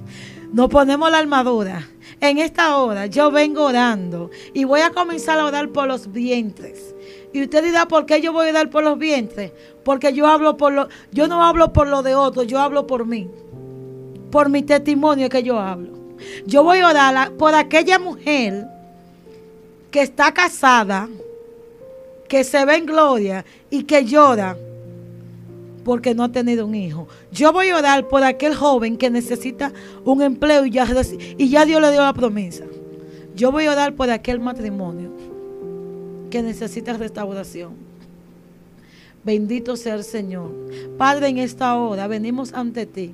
nos 0.52 0.70
ponemos 0.70 1.12
la 1.12 1.20
armadura. 1.20 1.88
En 2.22 2.38
esta 2.38 2.78
hora 2.78 3.08
yo 3.08 3.30
vengo 3.30 3.66
orando 3.66 4.32
y 4.54 4.64
voy 4.64 4.82
a 4.82 4.92
comenzar 4.92 5.38
a 5.38 5.46
orar 5.46 5.70
por 5.70 5.88
los 5.88 6.12
vientres. 6.12 6.96
Y 7.34 7.44
usted 7.44 7.64
dirá, 7.64 7.88
¿por 7.88 8.06
qué 8.06 8.22
yo 8.22 8.32
voy 8.32 8.48
a 8.48 8.52
orar 8.52 8.70
por 8.70 8.84
los 8.84 8.98
vientres? 8.98 9.52
Porque 9.84 10.14
yo 10.14 10.26
hablo 10.26 10.56
por 10.56 10.72
lo, 10.72 10.88
yo 11.12 11.28
no 11.28 11.44
hablo 11.44 11.74
por 11.74 11.88
lo 11.88 12.02
de 12.02 12.16
otros, 12.16 12.48
yo 12.48 12.60
hablo 12.60 12.88
por 12.88 13.06
mí. 13.06 13.30
Por 14.32 14.50
mi 14.50 14.64
testimonio 14.64 15.28
que 15.28 15.44
yo 15.44 15.60
hablo. 15.60 16.05
Yo 16.46 16.64
voy 16.64 16.80
a 16.80 16.90
orar 16.90 17.32
por 17.34 17.54
aquella 17.54 18.00
mujer 18.00 18.68
que 19.92 20.02
está 20.02 20.34
casada, 20.34 21.08
que 22.28 22.44
se 22.44 22.66
ve 22.66 22.76
en 22.76 22.86
gloria 22.86 23.46
y 23.70 23.84
que 23.84 24.04
llora 24.04 24.58
porque 25.86 26.16
no 26.16 26.24
ha 26.24 26.32
tenido 26.32 26.66
un 26.66 26.76
hijo. 26.76 27.08
Yo 27.32 27.54
voy 27.54 27.70
a 27.70 27.78
orar 27.78 28.08
por 28.08 28.24
aquel 28.24 28.56
joven 28.56 28.98
que 28.98 29.10
necesita 29.10 29.72
un 30.04 30.22
empleo 30.22 30.66
y 30.66 30.72
ya, 30.72 30.86
Dios 30.86 31.82
le 31.82 31.92
dio 31.92 32.02
la 32.02 32.14
promesa. 32.14 32.66
Yo 33.36 33.52
voy 33.52 33.68
a 33.68 33.72
orar 33.72 33.94
por 33.94 34.10
aquel 34.10 34.40
matrimonio 34.40 35.12
que 36.32 36.42
necesita 36.42 36.94
restauración. 36.94 37.74
Bendito 39.24 39.76
sea 39.76 39.96
el 39.96 40.04
Señor. 40.04 40.52
Padre, 40.98 41.28
en 41.28 41.38
esta 41.38 41.76
hora 41.78 42.08
venimos 42.08 42.54
ante 42.54 42.86
ti 42.86 43.14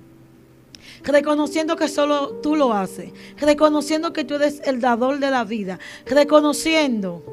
reconociendo 1.04 1.76
que 1.76 1.88
solo 1.88 2.40
tú 2.42 2.56
lo 2.56 2.74
haces, 2.74 3.12
reconociendo 3.38 4.14
que 4.14 4.24
tú 4.24 4.36
eres 4.36 4.62
el 4.66 4.82
dador 4.82 5.20
de 5.20 5.32
la 5.32 5.44
vida, 5.44 5.80
reconociendo 6.06 7.24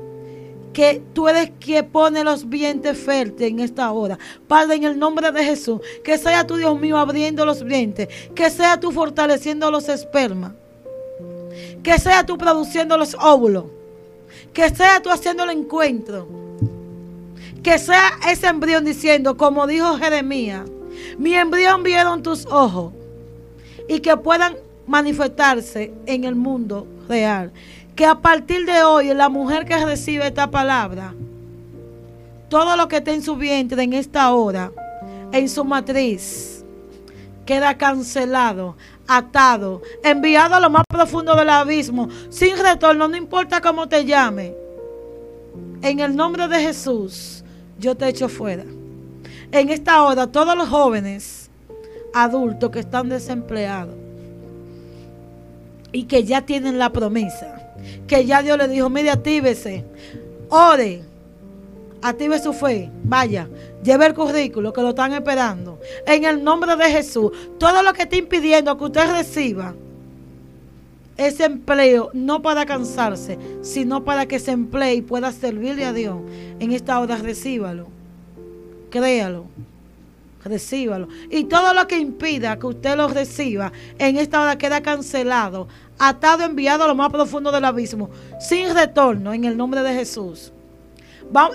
que 0.73 1.03
tú 1.13 1.29
eres 1.29 1.51
quien 1.59 1.89
pone 1.89 2.23
los 2.23 2.49
vientres 2.49 2.97
fértiles 2.97 3.51
en 3.51 3.61
esta 3.61 3.91
hora. 3.91 4.19
Padre, 4.47 4.77
en 4.77 4.85
el 4.85 4.99
nombre 4.99 5.33
de 5.33 5.43
Jesús, 5.43 5.81
que 6.05 6.19
sea 6.19 6.47
tu 6.47 6.57
Dios 6.57 6.79
mío 6.79 6.99
abriendo 6.99 7.45
los 7.45 7.65
vientres, 7.65 8.09
que 8.35 8.49
sea 8.51 8.79
tú 8.79 8.93
fortaleciendo 8.93 9.71
los 9.71 9.89
espermas, 9.89 10.53
que 11.83 11.99
sea 11.99 12.25
tú 12.25 12.39
produciendo 12.39 12.97
los 12.97 13.17
óvulos, 13.21 13.65
que 14.53 14.69
sea 14.71 15.01
tú 15.03 15.11
haciendo 15.11 15.45
el 15.45 15.51
encuentro, 15.51 16.29
que 17.63 17.79
sea 17.79 18.11
ese 18.31 18.47
embrión 18.47 18.85
diciendo, 18.85 19.37
como 19.37 19.67
dijo 19.67 19.99
Jeremías, 19.99 20.63
mi 21.19 21.35
embrión 21.35 21.83
vieron 21.83 22.23
tus 22.23 22.47
ojos 22.47 22.93
y 23.89 24.01
que 24.01 24.17
puedan 24.17 24.57
manifestarse 24.87 25.93
en 26.07 26.25
el 26.25 26.37
mundo 26.37 26.87
real. 27.09 27.51
Que 27.97 28.07
a 28.07 28.17
partir 28.17 28.65
de 28.67 28.83
hoy 28.83 29.13
la 29.15 29.29
mujer 29.29 29.65
que 29.65 29.85
recibe 29.85 30.27
esta 30.27 30.51
palabra, 30.51 31.15
todo 32.49 32.77
lo 32.77 32.87
que 32.87 32.99
está 32.99 33.13
en 33.13 33.23
su 33.23 33.37
vientre 33.37 33.83
en 33.83 33.95
esta 33.95 34.33
hora, 34.33 34.71
en 35.33 35.49
su 35.49 35.65
matriz, 35.65 36.65
queda 37.45 37.77
cancelado, 37.77 38.77
atado, 39.07 39.83
enviado 40.05 40.55
a 40.55 40.61
lo 40.61 40.71
más 40.71 40.85
profundo 40.89 41.35
del 41.35 41.49
abismo, 41.49 42.09
sin 42.29 42.57
retorno, 42.59 43.09
no 43.09 43.17
importa 43.17 43.61
cómo 43.61 43.89
te 43.89 44.05
llame. 44.05 44.55
En 45.81 46.01
el 46.01 46.15
nombre 46.15 46.47
de 46.47 46.61
Jesús, 46.61 47.43
yo 47.79 47.97
te 47.97 48.09
echo 48.09 48.29
fuera. 48.29 48.65
En 49.51 49.71
esta 49.71 50.03
hora, 50.03 50.27
todos 50.27 50.57
los 50.57 50.69
jóvenes 50.69 51.38
adultos 52.15 52.71
que 52.71 52.81
están 52.81 53.09
desempleados 53.09 53.95
y 55.93 56.05
que 56.05 56.25
ya 56.25 56.43
tienen 56.43 56.79
la 56.79 56.93
promesa, 56.93 57.73
que 58.07 58.27
ya 58.27 58.43
Dios 58.43 58.59
le 58.59 58.69
dijo, 58.69 58.91
mire, 58.91 59.11
actívese, 59.11 59.85
ore, 60.49 61.03
active 62.03 62.39
su 62.39 62.53
fe, 62.53 62.91
vaya, 63.05 63.49
lleve 63.83 64.07
el 64.07 64.15
currículo 64.15 64.73
que 64.73 64.83
lo 64.83 64.91
están 64.91 65.13
esperando. 65.13 65.81
En 66.07 66.25
el 66.25 66.43
nombre 66.43 66.77
de 66.77 66.91
Jesús, 66.91 67.33
todo 67.59 67.83
lo 67.83 67.93
que 67.93 68.03
está 68.03 68.17
impidiendo 68.17 68.77
que 68.77 68.85
usted 68.85 69.11
reciba 69.11 69.75
ese 71.17 71.47
empleo, 71.47 72.11
no 72.13 72.43
para 72.43 72.65
cansarse, 72.65 73.39
sino 73.63 74.05
para 74.05 74.27
que 74.27 74.39
se 74.39 74.53
emplee 74.53 74.95
y 74.95 75.03
pueda 75.03 75.33
servirle 75.33 75.85
a 75.85 75.93
Dios, 75.93 76.19
en 76.61 76.71
esta 76.71 77.01
hora 77.01 77.17
recíbalo, 77.17 77.89
créalo 78.91 79.47
recíbalo. 80.45 81.09
Y 81.31 81.45
todo 81.45 81.75
lo 81.75 81.87
que 81.87 81.99
impida 81.99 82.59
que 82.59 82.67
usted 82.67 82.97
lo 82.97 83.09
reciba, 83.09 83.73
en 83.99 84.17
esta 84.17 84.43
hora 84.43 84.59
queda 84.59 84.83
cancelado, 84.83 85.69
atado, 85.99 86.45
enviado 86.45 86.85
a 86.85 86.89
lo 86.89 86.95
más 86.95 87.11
profundo 87.11 87.51
del 87.53 87.65
abismo, 87.65 88.11
sin 88.41 88.75
retorno, 88.75 89.33
en 89.33 89.45
el 89.45 89.57
nombre 89.57 89.83
de 89.83 89.95
Jesús. 89.95 90.53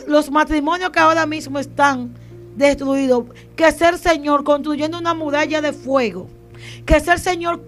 los 0.08 0.30
matrimonios 0.30 0.92
que 0.92 1.00
ahora 1.00 1.26
mismo 1.26 1.60
están 1.60 2.14
destruido, 2.56 3.28
que 3.56 3.72
ser 3.72 3.98
Señor 3.98 4.44
construyendo 4.44 5.00
una 5.00 5.14
muralla 5.14 5.62
de 5.62 5.74
fuego, 5.74 6.28
que 6.86 7.00
ser 7.00 7.20
Señor 7.20 7.62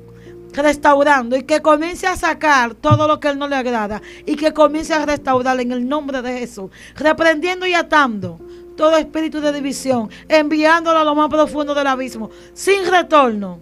restaurando 0.53 1.35
y 1.35 1.43
que 1.43 1.61
comience 1.61 2.07
a 2.07 2.15
sacar 2.15 2.75
todo 2.75 3.07
lo 3.07 3.19
que 3.19 3.27
Él 3.27 3.37
no 3.37 3.47
le 3.47 3.55
agrada 3.55 4.01
y 4.25 4.35
que 4.35 4.53
comience 4.53 4.93
a 4.93 5.05
restaurar 5.05 5.59
en 5.59 5.71
el 5.71 5.87
nombre 5.87 6.21
de 6.21 6.39
Jesús, 6.39 6.69
reprendiendo 6.95 7.65
y 7.65 7.73
atando 7.73 8.39
todo 8.75 8.97
espíritu 8.97 9.41
de 9.41 9.53
división, 9.53 10.09
enviándolo 10.27 10.99
a 10.99 11.03
lo 11.03 11.15
más 11.15 11.29
profundo 11.29 11.73
del 11.73 11.87
abismo, 11.87 12.29
sin 12.53 12.85
retorno, 12.85 13.59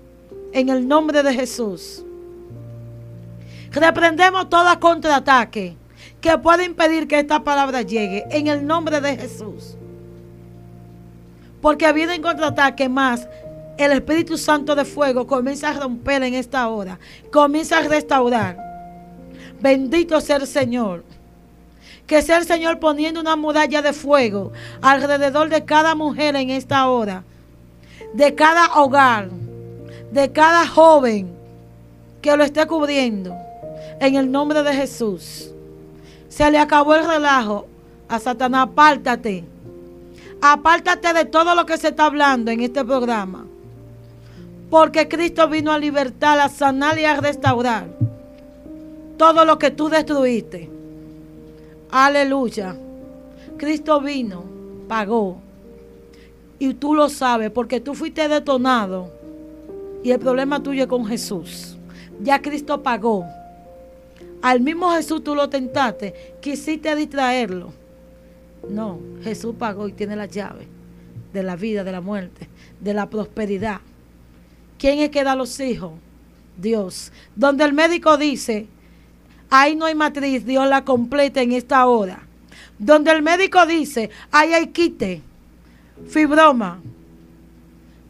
en 0.51 0.69
el 0.69 0.87
nombre 0.87 1.23
de 1.23 1.33
Jesús. 1.33 2.03
Reprendemos 3.71 4.49
todo 4.49 4.79
contraataque 4.79 5.75
que 6.21 6.37
pueda 6.37 6.63
impedir 6.63 7.07
que 7.07 7.19
esta 7.19 7.43
palabra 7.43 7.81
llegue, 7.81 8.23
en 8.29 8.47
el 8.47 8.65
nombre 8.65 9.01
de 9.01 9.17
Jesús. 9.17 9.75
Porque 11.61 11.85
habiendo 11.85 12.13
en 12.13 12.21
contraataque 12.21 12.87
más, 12.87 13.27
el 13.77 13.91
Espíritu 13.91 14.37
Santo 14.37 14.75
de 14.75 14.85
fuego 14.85 15.25
comienza 15.25 15.69
a 15.69 15.79
romper 15.79 16.23
en 16.23 16.35
esta 16.35 16.67
hora, 16.67 16.99
comienza 17.31 17.79
a 17.79 17.81
restaurar. 17.81 18.57
Bendito 19.59 20.21
sea 20.21 20.37
el 20.37 20.47
Señor. 20.47 21.03
Que 22.07 22.21
sea 22.21 22.37
el 22.37 22.45
Señor 22.45 22.79
poniendo 22.79 23.21
una 23.21 23.35
muralla 23.35 23.81
de 23.81 23.93
fuego 23.93 24.51
alrededor 24.81 25.49
de 25.49 25.63
cada 25.63 25.95
mujer 25.95 26.35
en 26.35 26.49
esta 26.49 26.87
hora, 26.89 27.23
de 28.13 28.35
cada 28.35 28.75
hogar, 28.75 29.29
de 30.11 30.31
cada 30.31 30.67
joven 30.67 31.33
que 32.21 32.35
lo 32.35 32.43
esté 32.43 32.65
cubriendo. 32.65 33.35
En 33.99 34.15
el 34.15 34.31
nombre 34.31 34.63
de 34.63 34.73
Jesús. 34.73 35.49
Se 36.29 36.49
le 36.49 36.57
acabó 36.57 36.95
el 36.95 37.05
relajo 37.05 37.67
a 38.09 38.19
Satanás. 38.19 38.67
Apártate. 38.69 39.43
Apártate 40.41 41.13
de 41.13 41.25
todo 41.25 41.55
lo 41.55 41.65
que 41.65 41.77
se 41.77 41.89
está 41.89 42.05
hablando 42.05 42.51
en 42.51 42.61
este 42.61 42.83
programa. 42.83 43.45
Porque 44.69 45.07
Cristo 45.07 45.47
vino 45.47 45.71
a 45.71 45.77
libertar, 45.77 46.39
a 46.39 46.49
sanar 46.49 46.97
y 46.97 47.05
a 47.05 47.19
restaurar 47.19 47.85
todo 49.17 49.45
lo 49.45 49.59
que 49.59 49.71
tú 49.71 49.89
destruiste. 49.89 50.72
Aleluya. 51.95 52.75
Cristo 53.55 54.01
vino, 54.01 54.43
pagó. 54.87 55.37
Y 56.57 56.73
tú 56.73 56.95
lo 56.95 57.07
sabes 57.07 57.51
porque 57.51 57.79
tú 57.79 57.93
fuiste 57.93 58.27
detonado. 58.27 59.11
Y 60.03 60.09
el 60.09 60.17
problema 60.17 60.63
tuyo 60.63 60.81
es 60.81 60.87
con 60.87 61.05
Jesús. 61.05 61.77
Ya 62.19 62.41
Cristo 62.41 62.81
pagó. 62.81 63.27
Al 64.41 64.59
mismo 64.61 64.89
Jesús 64.89 65.23
tú 65.23 65.35
lo 65.35 65.49
tentaste. 65.49 66.33
Quisiste 66.41 66.95
distraerlo. 66.95 67.71
No, 68.67 68.99
Jesús 69.21 69.53
pagó 69.59 69.87
y 69.87 69.93
tiene 69.93 70.15
la 70.15 70.25
llave 70.25 70.67
de 71.31 71.43
la 71.43 71.55
vida, 71.55 71.83
de 71.83 71.91
la 71.91 72.01
muerte, 72.01 72.49
de 72.79 72.95
la 72.95 73.07
prosperidad. 73.07 73.81
¿Quién 74.79 74.97
es 74.97 75.11
que 75.11 75.23
da 75.23 75.35
los 75.35 75.59
hijos? 75.59 75.91
Dios. 76.57 77.11
Donde 77.35 77.63
el 77.65 77.73
médico 77.73 78.17
dice, 78.17 78.65
ahí 79.53 79.75
no 79.75 79.85
hay 79.85 79.93
matriz, 79.93 80.43
Dios 80.47 80.67
la 80.67 80.83
completa 80.83 81.41
en 81.41 81.51
esta 81.51 81.85
hora. 81.85 82.23
Donde 82.79 83.11
el 83.11 83.21
médico 83.21 83.63
dice, 83.67 84.09
ahí 84.31 84.51
hay 84.51 84.67
quite, 84.67 85.21
fibroma, 86.09 86.79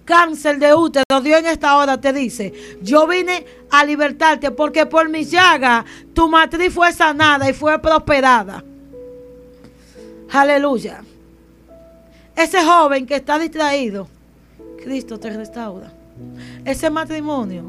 cáncer 0.06 0.58
de 0.58 0.74
útero, 0.74 1.20
Dios 1.22 1.42
en 1.42 1.48
esta 1.48 1.76
hora 1.76 2.00
te 2.00 2.14
dice, 2.14 2.78
yo 2.82 3.06
vine 3.08 3.46
a 3.70 3.84
libertarte 3.84 4.52
porque 4.52 4.86
por 4.86 5.10
mi 5.10 5.26
llaga 5.26 5.84
tu 6.14 6.30
matriz 6.30 6.74
fue 6.74 6.94
sanada 6.94 7.50
y 7.50 7.54
fue 7.54 7.78
prosperada. 7.78 8.64
Aleluya. 10.32 11.04
Ese 12.38 12.64
joven 12.64 13.06
que 13.06 13.18
está 13.18 13.38
distraído, 13.38 14.08
Cristo 14.82 15.20
te 15.20 15.30
restaura. 15.30 15.92
Ese 16.64 16.90
matrimonio, 16.90 17.66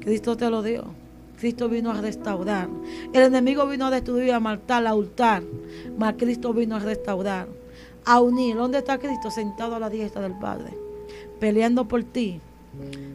Cristo 0.00 0.38
te 0.38 0.48
lo 0.48 0.62
dio. 0.62 0.97
Cristo 1.38 1.68
vino 1.68 1.90
a 1.90 2.00
restaurar. 2.00 2.68
El 3.12 3.22
enemigo 3.22 3.66
vino 3.66 3.86
a 3.86 3.90
destruir, 3.90 4.32
a 4.32 4.40
matar, 4.40 4.86
a 4.86 4.94
hurtar. 4.94 5.42
Mas 5.96 6.14
Cristo 6.18 6.52
vino 6.52 6.76
a 6.76 6.80
restaurar, 6.80 7.48
a 8.04 8.20
unir. 8.20 8.56
¿Dónde 8.56 8.78
está 8.78 8.98
Cristo? 8.98 9.30
Sentado 9.30 9.76
a 9.76 9.80
la 9.80 9.90
diestra 9.90 10.22
del 10.22 10.38
Padre, 10.38 10.76
peleando 11.38 11.86
por 11.86 12.02
ti. 12.02 12.40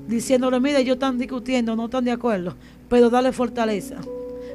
Diciéndole, 0.07 0.59
mire, 0.59 0.79
ellos 0.79 0.95
están 0.95 1.17
discutiendo, 1.17 1.75
no 1.75 1.85
están 1.85 2.05
de 2.05 2.11
acuerdo, 2.11 2.55
pero 2.89 3.09
dale 3.09 3.31
fortaleza. 3.31 3.97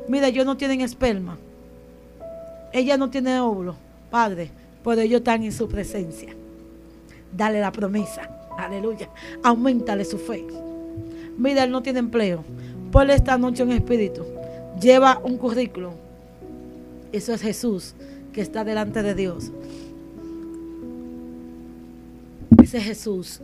Mire, 0.08 0.28
ellos 0.28 0.46
no 0.46 0.56
tienen 0.56 0.80
esperma. 0.80 1.38
Ella 2.72 2.96
no 2.96 3.08
tiene 3.10 3.40
óvulo, 3.40 3.76
Padre, 4.10 4.50
pero 4.84 5.00
ellos 5.00 5.18
están 5.18 5.42
en 5.42 5.52
su 5.52 5.68
presencia. 5.68 6.34
Dale 7.34 7.60
la 7.60 7.72
promesa. 7.72 8.30
Aleluya. 8.58 9.08
Aumentale 9.42 10.04
su 10.04 10.18
fe. 10.18 10.44
Mira, 11.38 11.64
él 11.64 11.70
no 11.70 11.82
tiene 11.82 12.00
empleo. 12.00 12.44
Ponle 12.90 13.14
esta 13.14 13.36
noche 13.36 13.62
un 13.62 13.72
espíritu. 13.72 14.24
Lleva 14.80 15.20
un 15.22 15.36
currículum. 15.36 15.92
Eso 17.12 17.34
es 17.34 17.42
Jesús 17.42 17.94
que 18.32 18.40
está 18.40 18.64
delante 18.64 19.02
de 19.02 19.14
Dios. 19.14 19.50
Ese 22.62 22.78
es 22.78 22.84
Jesús 22.84 23.40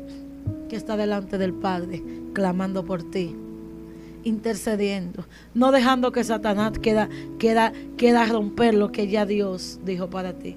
que 0.68 0.76
está 0.76 0.96
delante 0.96 1.38
del 1.38 1.52
Padre, 1.52 2.02
clamando 2.32 2.84
por 2.84 3.02
ti, 3.10 3.34
intercediendo, 4.22 5.24
no 5.54 5.72
dejando 5.72 6.12
que 6.12 6.24
Satanás 6.24 6.78
queda, 6.78 7.08
queda 7.38 8.26
romper 8.26 8.74
lo 8.74 8.92
que 8.92 9.08
ya 9.08 9.24
Dios 9.24 9.78
dijo 9.84 10.10
para 10.10 10.34
ti. 10.34 10.56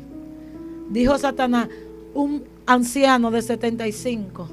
Dijo 0.89 1.17
Satanás, 1.17 1.69
un 2.13 2.43
anciano 2.65 3.31
de 3.31 3.41
75 3.41 4.49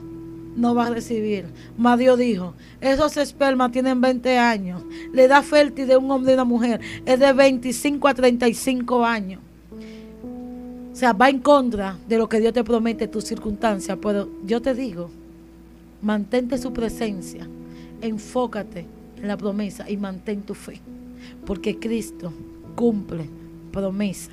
no 0.56 0.74
va 0.74 0.86
a 0.86 0.90
recibir. 0.90 1.46
Mas 1.76 1.98
dijo, 1.98 2.54
esos 2.80 3.16
espermas 3.16 3.72
tienen 3.72 4.00
20 4.00 4.38
años. 4.38 4.82
La 5.12 5.22
edad 5.22 5.42
fértil 5.42 5.86
de 5.86 5.96
un 5.96 6.10
hombre 6.10 6.32
y 6.32 6.34
una 6.34 6.44
mujer 6.44 6.80
es 7.04 7.18
de 7.18 7.32
25 7.32 8.08
a 8.08 8.14
35 8.14 9.04
años. 9.04 9.40
O 10.92 10.96
sea, 10.96 11.12
va 11.12 11.28
en 11.28 11.40
contra 11.40 11.98
de 12.08 12.18
lo 12.18 12.28
que 12.28 12.38
Dios 12.38 12.52
te 12.52 12.62
promete, 12.62 13.08
tus 13.08 13.24
circunstancias. 13.24 13.98
Pero 14.00 14.28
yo 14.46 14.62
te 14.62 14.74
digo, 14.74 15.10
mantente 16.02 16.56
su 16.56 16.72
presencia, 16.72 17.48
enfócate 18.00 18.86
en 19.16 19.28
la 19.28 19.36
promesa 19.36 19.90
y 19.90 19.96
mantén 19.96 20.42
tu 20.42 20.54
fe. 20.54 20.80
Porque 21.44 21.78
Cristo 21.78 22.32
cumple 22.76 23.28
promesa 23.72 24.30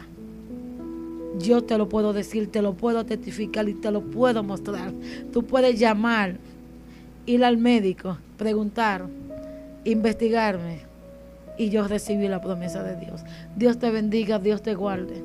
yo 1.39 1.63
te 1.63 1.77
lo 1.77 1.87
puedo 1.89 2.13
decir, 2.13 2.51
te 2.51 2.61
lo 2.61 2.73
puedo 2.73 3.05
testificar 3.05 3.67
y 3.69 3.73
te 3.73 3.91
lo 3.91 4.01
puedo 4.01 4.43
mostrar. 4.43 4.91
Tú 5.31 5.43
puedes 5.43 5.79
llamar, 5.79 6.37
ir 7.25 7.43
al 7.43 7.57
médico, 7.57 8.17
preguntar, 8.37 9.05
investigarme 9.83 10.79
y 11.57 11.69
yo 11.69 11.87
recibí 11.87 12.27
la 12.27 12.41
promesa 12.41 12.83
de 12.83 12.97
Dios. 12.97 13.21
Dios 13.55 13.77
te 13.77 13.91
bendiga, 13.91 14.39
Dios 14.39 14.61
te 14.61 14.75
guarde. 14.75 15.21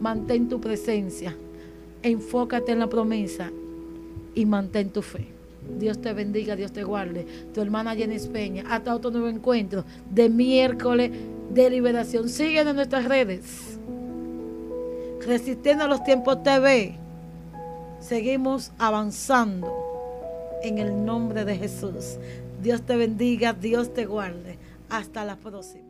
Mantén 0.00 0.48
tu 0.48 0.60
presencia, 0.60 1.36
enfócate 2.02 2.72
en 2.72 2.80
la 2.80 2.88
promesa 2.88 3.50
y 4.34 4.46
mantén 4.46 4.90
tu 4.90 5.02
fe. 5.02 5.28
Dios 5.78 6.00
te 6.00 6.12
bendiga, 6.12 6.56
Dios 6.56 6.72
te 6.72 6.84
guarde. 6.84 7.26
Tu 7.54 7.60
hermana 7.60 7.94
Jenny 7.94 8.18
Peña, 8.18 8.64
hasta 8.68 8.94
otro 8.94 9.10
nuevo 9.10 9.28
encuentro 9.28 9.84
de 10.10 10.28
miércoles 10.28 11.10
de 11.52 11.70
liberación. 11.70 12.28
Siguen 12.28 12.68
en 12.68 12.76
nuestras 12.76 13.04
redes. 13.06 13.73
Resistiendo 15.26 15.84
a 15.84 15.88
los 15.88 16.04
tiempos 16.04 16.42
TV, 16.42 16.96
seguimos 17.98 18.72
avanzando 18.78 19.72
en 20.62 20.78
el 20.78 21.04
nombre 21.04 21.46
de 21.46 21.56
Jesús. 21.56 22.18
Dios 22.62 22.82
te 22.82 22.96
bendiga, 22.96 23.54
Dios 23.54 23.94
te 23.94 24.04
guarde. 24.04 24.58
Hasta 24.90 25.24
la 25.24 25.36
próxima. 25.36 25.83